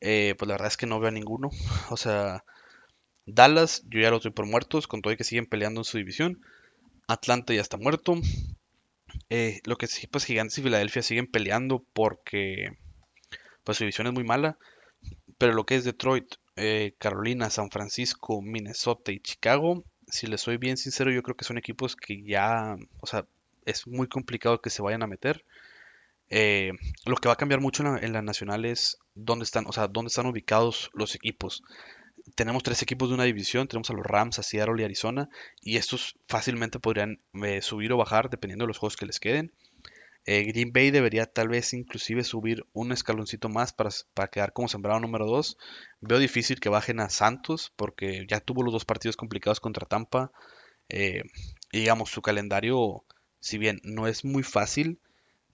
[0.00, 1.50] Eh, pues la verdad es que no veo a ninguno.
[1.90, 2.44] O sea,
[3.26, 5.98] Dallas, yo ya los doy por muertos, con todo y que siguen peleando en su
[5.98, 6.40] división.
[7.06, 8.16] Atlanta ya está muerto.
[9.30, 12.76] Eh, lo que sí, pues Gigantes y Filadelfia siguen peleando porque
[13.68, 14.56] pues su división es muy mala.
[15.36, 20.56] Pero lo que es Detroit, eh, Carolina, San Francisco, Minnesota y Chicago, si les soy
[20.56, 23.26] bien sincero, yo creo que son equipos que ya, o sea,
[23.66, 25.44] es muy complicado que se vayan a meter.
[26.30, 26.72] Eh,
[27.04, 29.86] lo que va a cambiar mucho en la, en nacional es dónde están, o sea,
[29.86, 31.62] dónde están ubicados los equipos
[32.34, 35.28] tenemos tres equipos de una división, tenemos a los Rams, a Seattle y Arizona,
[35.60, 39.52] y estos fácilmente podrían eh, subir o bajar dependiendo de los juegos que les queden.
[40.30, 44.68] Eh, Green Bay debería tal vez inclusive subir un escaloncito más para, para quedar como
[44.68, 45.56] sembrado número 2.
[46.02, 50.30] Veo difícil que bajen a Santos porque ya tuvo los dos partidos complicados contra Tampa.
[50.90, 51.22] Eh,
[51.72, 53.04] y digamos, su calendario,
[53.40, 55.00] si bien no es muy fácil,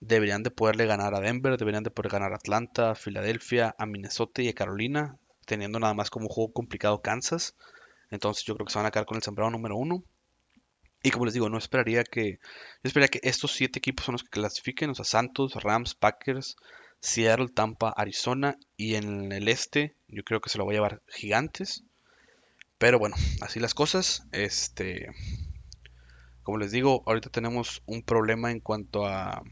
[0.01, 3.85] deberían de poderle ganar a Denver, deberían de poder ganar a Atlanta, a Filadelfia, a
[3.85, 7.55] Minnesota y a Carolina, teniendo nada más como juego complicado Kansas.
[8.11, 10.03] Entonces yo creo que se van a quedar con el sembrado número 1.
[11.05, 12.39] Y como les digo, no esperaría que.
[12.41, 16.55] Yo esperaría que estos siete equipos son los que clasifiquen: o sea, Santos, Rams, Packers,
[16.99, 18.57] Seattle, Tampa, Arizona.
[18.75, 21.83] Y en el este, yo creo que se lo voy a llevar Gigantes.
[22.79, 24.23] Pero bueno, así las cosas.
[24.31, 25.11] Este.
[26.41, 29.43] Como les digo, ahorita tenemos un problema en cuanto a,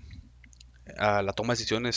[0.97, 1.91] a la toma de decisiones